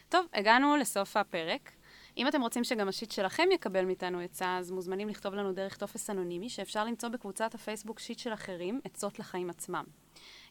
טוב, 0.08 0.26
הגענו 0.34 0.76
לסוף 0.76 1.16
הפרק. 1.16 1.72
אם 2.16 2.28
אתם 2.28 2.40
רוצים 2.40 2.64
שגם 2.64 2.88
השיט 2.88 3.10
שלכם 3.10 3.48
יקבל 3.52 3.84
מאיתנו 3.84 4.20
עצה, 4.20 4.58
אז 4.58 4.70
מוזמנים 4.70 5.08
לכתוב 5.08 5.34
לנו 5.34 5.52
דרך 5.52 5.76
טופס 5.76 6.10
אנונימי, 6.10 6.48
שאפשר 6.48 6.84
למצוא 6.84 7.08
בקבוצת 7.08 7.54
הפייסבוק 7.54 7.98
שיט 7.98 8.18
של 8.18 8.32
אחרים, 8.32 8.80
עצות 8.84 9.18
לחיים 9.18 9.50
עצמם. 9.50 9.84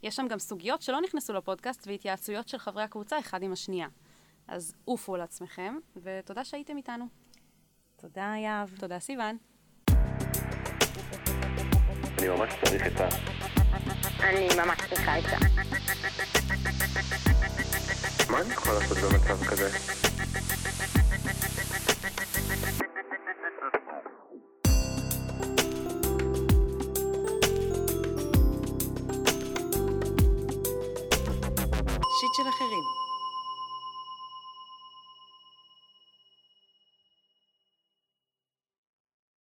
יש 0.04 0.16
שם 0.16 0.28
גם 0.28 0.40
סוגיות 0.40 0.82
שלא 0.82 1.02
נכנסו 1.02 1.34
לפודקאסט 1.34 1.88
והתייעצויות 1.88 2.48
של 2.48 2.58
חברי 2.58 2.84
הקבוצה 2.84 3.20
אחד 3.20 3.44
עם 3.44 3.52
השנייה. 3.52 3.88
אז 4.48 4.74
עופו 4.86 5.16
על 5.16 5.22
עצמכם, 5.22 5.76
ותודה 6.04 6.44
שהייתם 6.44 6.78
איתנו. 6.78 7.06
תודה, 7.96 8.34
יהב. 8.44 8.70
תודה, 8.80 9.00
סיוון. 9.00 9.38
אני 12.20 12.28
ממש 12.28 12.54
צריך 12.66 12.84
עצה. 12.86 13.08
אני 14.20 14.48
ממש 14.58 14.80
צריכה 14.90 15.16
עצה. 15.16 15.38
מה 18.32 18.42
אני 18.42 18.54
יכול 18.54 18.74
לעשות 18.74 18.98
במצב 18.98 19.46
כזה? 19.46 20.07